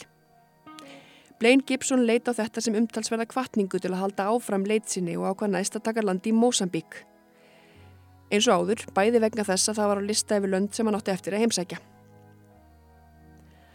Blaine 1.37 1.61
Gibson 1.69 2.07
leita 2.09 2.33
á 2.33 2.39
þetta 2.39 2.63
sem 2.65 2.79
umtalsverða 2.81 3.27
kvartningu 3.29 3.77
til 3.77 3.91
að 3.93 4.01
halda 4.07 4.31
áfram 4.33 4.65
leitsinni 4.65 5.19
og 5.21 5.27
ákvað 5.29 5.53
næst 5.53 5.77
að 5.77 5.85
taka 5.91 6.07
landi 6.07 6.33
í 6.33 6.39
Mósambík. 6.39 6.97
Eins 8.33 8.49
og 8.49 8.65
áður, 8.65 8.87
bæði 8.97 9.21
vegna 9.27 9.45
þess 9.51 9.69
að 9.69 9.83
það 9.83 9.93
var 9.93 10.01
á 10.01 10.09
lista 10.09 10.41
yfir 10.41 10.55
lönd 10.57 10.73
sem 10.73 10.89
hann 10.89 10.97
átti 10.97 11.13
eftir 11.13 11.37
að 11.37 11.45
heimsækja. 11.45 11.85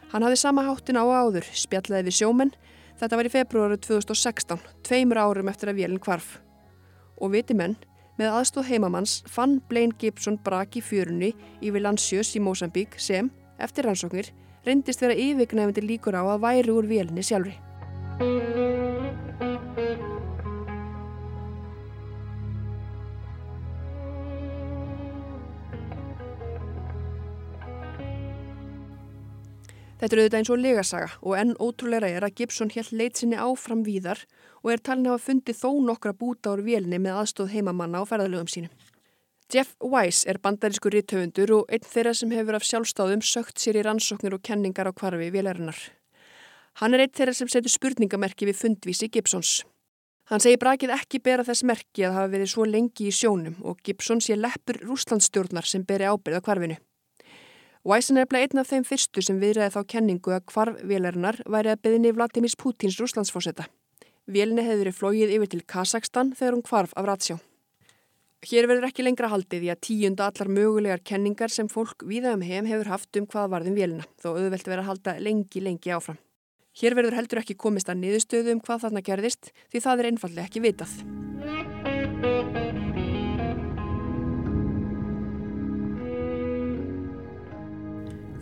Hann 0.10 0.26
hafði 0.26 0.42
sama 0.42 0.66
háttin 0.66 0.98
á 0.98 1.06
áður, 1.06 1.54
spjallaði 1.54 2.10
við 2.10 2.18
sjómenn, 2.18 2.58
þetta 2.98 3.22
var 3.22 3.30
í 3.30 3.36
februari 3.38 3.78
2016, 3.78 4.66
tveimur 4.90 5.22
árum 5.22 5.54
eftir 5.54 5.70
að 5.70 5.84
vélinn 5.84 6.02
kvarf. 6.02 6.40
Og 7.22 7.38
viti 7.38 7.54
menn, 7.54 7.78
Með 8.20 8.36
aðstóð 8.38 8.68
heimamanns 8.70 9.14
fann 9.26 9.58
Blaine 9.70 9.96
Gibson 9.98 10.38
brak 10.46 10.78
í 10.78 10.84
fjörunni 10.86 11.32
yfir 11.66 11.82
landsjös 11.82 12.36
í 12.38 12.44
Mósambík 12.46 13.00
sem, 13.02 13.32
eftir 13.58 13.90
rannsóknir, 13.90 14.30
reyndist 14.68 15.02
vera 15.02 15.18
yfirgnefndi 15.18 15.82
líkur 15.82 16.20
á 16.20 16.22
að 16.22 16.46
væri 16.46 16.78
úr 16.78 16.90
vélni 16.90 17.26
sjálfri. 17.26 17.58
Þetta 30.04 30.18
er 30.18 30.20
auðvitað 30.20 30.42
eins 30.42 30.50
og 30.52 30.58
legasaga 30.60 31.12
og 31.24 31.34
enn 31.40 31.52
ótrúleira 31.64 32.08
er 32.12 32.26
að 32.28 32.34
Gibson 32.36 32.72
held 32.74 32.90
leit 32.92 33.16
sinni 33.22 33.38
áfram 33.40 33.86
víðar 33.86 34.20
og 34.60 34.74
er 34.74 34.82
talin 34.84 35.08
að 35.08 35.14
hafa 35.14 35.24
fundið 35.30 35.62
þó 35.62 35.70
nokkra 35.86 36.12
búta 36.20 36.52
úr 36.52 36.64
vélni 36.66 37.00
með 37.00 37.22
aðstóð 37.22 37.54
heimamanna 37.54 38.02
á 38.04 38.10
ferðalögum 38.10 38.52
sínum. 38.52 38.74
Jeff 39.48 39.72
Weiss 39.80 40.28
er 40.28 40.42
bandarísku 40.44 40.92
rítöfundur 40.92 41.56
og 41.56 41.72
einn 41.72 41.88
þeirra 41.88 42.12
sem 42.20 42.36
hefur 42.36 42.60
af 42.60 42.68
sjálfstáðum 42.68 43.24
sögt 43.24 43.64
sér 43.64 43.80
í 43.80 43.88
rannsóknir 43.88 44.36
og 44.36 44.44
kenningar 44.44 44.92
á 44.92 44.98
kvarfi 45.00 45.32
vélærinar. 45.32 45.80
Hann 46.84 47.00
er 47.00 47.08
einn 47.08 47.16
þeirra 47.16 47.40
sem 47.40 47.48
setur 47.48 47.72
spurningamerki 47.72 48.52
við 48.52 48.60
fundvísi 48.60 49.08
Gibsons. 49.08 49.62
Hann 50.28 50.44
segir 50.44 50.60
brakið 50.60 50.98
ekki 51.00 51.24
bera 51.24 51.48
þess 51.48 51.64
merki 51.64 52.04
að 52.04 52.20
hafa 52.20 52.36
verið 52.36 52.52
svo 52.52 52.68
lengi 52.68 53.08
í 53.08 53.16
sjónum 53.16 53.56
og 53.64 53.80
Gibson 53.80 54.20
sé 54.20 54.36
leppur 54.36 54.84
rúslandstjórnar 54.84 55.64
sem 55.64 55.88
beri 55.88 56.12
ábyrða 56.12 56.44
kvarfinu. 56.44 56.76
Weissen 57.84 58.16
er 58.16 58.30
bleið 58.32 58.54
einn 58.54 58.62
af 58.62 58.70
þeim 58.70 58.86
fyrstu 58.88 59.22
sem 59.26 59.40
viðræði 59.42 59.74
þá 59.74 59.82
kenningu 59.92 60.32
að 60.32 60.46
hvarf 60.54 60.84
vélarinnar 60.88 61.42
væri 61.52 61.74
að 61.74 61.82
byðinni 61.84 62.14
Vladimir 62.16 62.54
Putins 62.56 62.96
rúslandsfósetta. 62.96 63.66
Vélni 64.24 64.64
hefði 64.64 64.86
verið 64.86 64.96
flóið 64.96 65.34
yfir 65.36 65.52
til 65.52 65.60
Kazakstan 65.68 66.32
þegar 66.32 66.56
hún 66.56 66.64
hvarf 66.70 66.94
af 66.96 67.10
ratsjó. 67.10 67.38
Hér 68.48 68.70
verður 68.72 68.88
ekki 68.88 69.04
lengra 69.04 69.28
haldið 69.32 69.68
í 69.68 69.74
að 69.74 69.84
tíunda 69.84 70.30
allar 70.32 70.52
mögulegar 70.56 71.04
kenningar 71.04 71.52
sem 71.52 71.68
fólk 71.68 72.08
viða 72.08 72.38
um 72.38 72.48
heim 72.48 72.72
hefur 72.72 72.92
haft 72.94 73.20
um 73.20 73.28
hvað 73.28 73.52
varðum 73.52 73.76
vélina, 73.76 74.08
þó 74.16 74.32
auðvelt 74.32 74.68
verið 74.68 74.84
að 74.86 74.90
halda 74.94 75.20
lengi, 75.20 75.64
lengi 75.68 75.92
áfram. 75.92 76.20
Hér 76.80 76.96
verður 76.96 77.20
heldur 77.20 77.44
ekki 77.44 77.60
komist 77.60 77.92
að 77.92 78.00
niðurstöðu 78.00 78.56
um 78.56 78.64
hvað 78.64 78.88
þarna 78.88 79.04
gerðist 79.12 79.52
því 79.68 79.84
það 79.84 80.00
er 80.00 80.14
einfallega 80.14 80.48
ekki 80.48 80.64
vitað. 80.64 81.00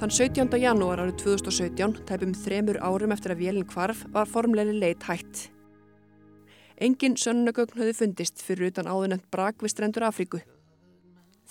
Þann 0.01 0.09
17. 0.09 0.55
janúar 0.57 0.97
árið 0.97 1.19
2017, 1.21 1.99
tæpum 2.09 2.31
þremur 2.33 2.79
árum 2.81 3.11
eftir 3.13 3.35
að 3.35 3.41
vélinn 3.43 3.67
kvarf, 3.69 3.99
var 4.09 4.25
formleiri 4.25 4.71
leit 4.73 5.03
hætt. 5.05 5.51
Engin 6.81 7.13
sönnugögn 7.21 7.77
höfðu 7.77 7.93
fundist 7.99 8.41
fyrir 8.41 8.71
utan 8.71 8.89
áðunent 8.89 9.27
brak 9.29 9.61
við 9.61 9.75
strendur 9.75 10.07
Afríku. 10.07 10.39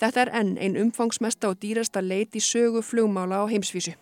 Þetta 0.03 0.25
er 0.25 0.33
enn 0.41 0.51
ein 0.59 0.75
umfangsmesta 0.81 1.53
og 1.53 1.61
dýrasta 1.63 2.03
leit 2.03 2.35
í 2.35 2.43
sögu 2.43 2.83
flugmála 2.83 3.39
á 3.39 3.47
heimsvísu. 3.53 3.95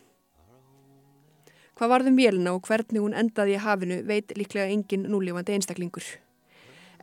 Hvað 1.76 1.92
varðum 1.92 2.16
vélina 2.16 2.56
og 2.56 2.64
hvernig 2.64 3.04
hún 3.04 3.18
endaði 3.20 3.58
í 3.58 3.60
hafinu 3.66 4.00
veit 4.08 4.32
líklega 4.32 4.72
engin 4.72 5.04
núlífandi 5.12 5.58
einstaklingur. 5.58 6.08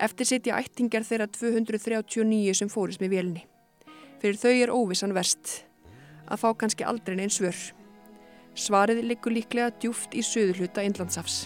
Eftir 0.02 0.32
sitja 0.34 0.58
ættingar 0.58 1.06
þeirra 1.06 1.30
239 1.30 2.58
sem 2.58 2.74
fórist 2.74 3.06
með 3.06 3.20
vélini. 3.20 3.48
Fyrir 4.18 4.42
þau 4.42 4.58
er 4.58 4.78
óvissan 4.82 5.14
verst 5.14 5.60
að 6.30 6.42
fá 6.42 6.50
kannski 6.58 6.88
aldrei 6.88 7.16
neins 7.20 7.40
svör. 7.40 7.58
Svarið 8.56 9.04
likur 9.04 9.36
líklega 9.36 9.74
djúft 9.82 10.16
í 10.16 10.24
söðuluta 10.24 10.86
Inlandsafs. 10.86 11.46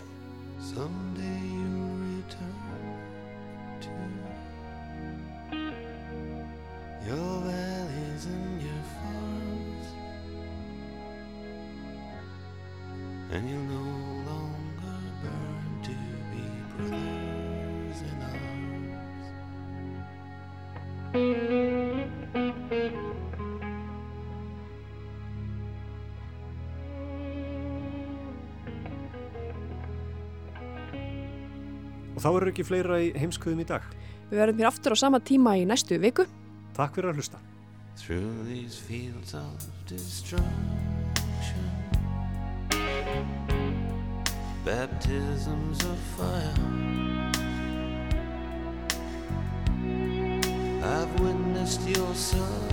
And 13.32 13.48
you'll 13.48 13.60
no 13.60 13.76
longer 14.26 15.00
burn 15.22 15.84
to 15.84 15.92
be 16.32 16.44
brothers 16.76 18.02
in 18.02 18.20
arms. 21.14 21.79
Og 32.20 32.24
þá 32.26 32.34
eru 32.36 32.50
ekki 32.52 32.64
fleira 32.68 32.98
í 33.00 33.14
heimskuðum 33.16 33.62
í 33.64 33.66
dag. 33.70 33.86
Við 34.28 34.42
verðum 34.42 34.58
hér 34.60 34.68
aftur 34.68 34.92
á 34.92 34.98
sama 35.00 35.22
tíma 35.24 35.54
í 35.56 35.62
næstu 35.64 35.96
viku. 36.04 36.26
Takk 36.76 36.98
fyrir 36.98 37.14
að 37.14 37.22
hlusta. 37.22 37.40
Through 37.96 38.44
these 38.44 38.76
fields 38.76 39.34
of 39.34 39.64
destruction 39.88 40.44
Baptisms 44.66 45.84
of 45.84 46.00
fire 46.16 46.54
I've 50.84 51.20
witnessed 51.20 51.88
your 51.88 52.16
son 52.16 52.69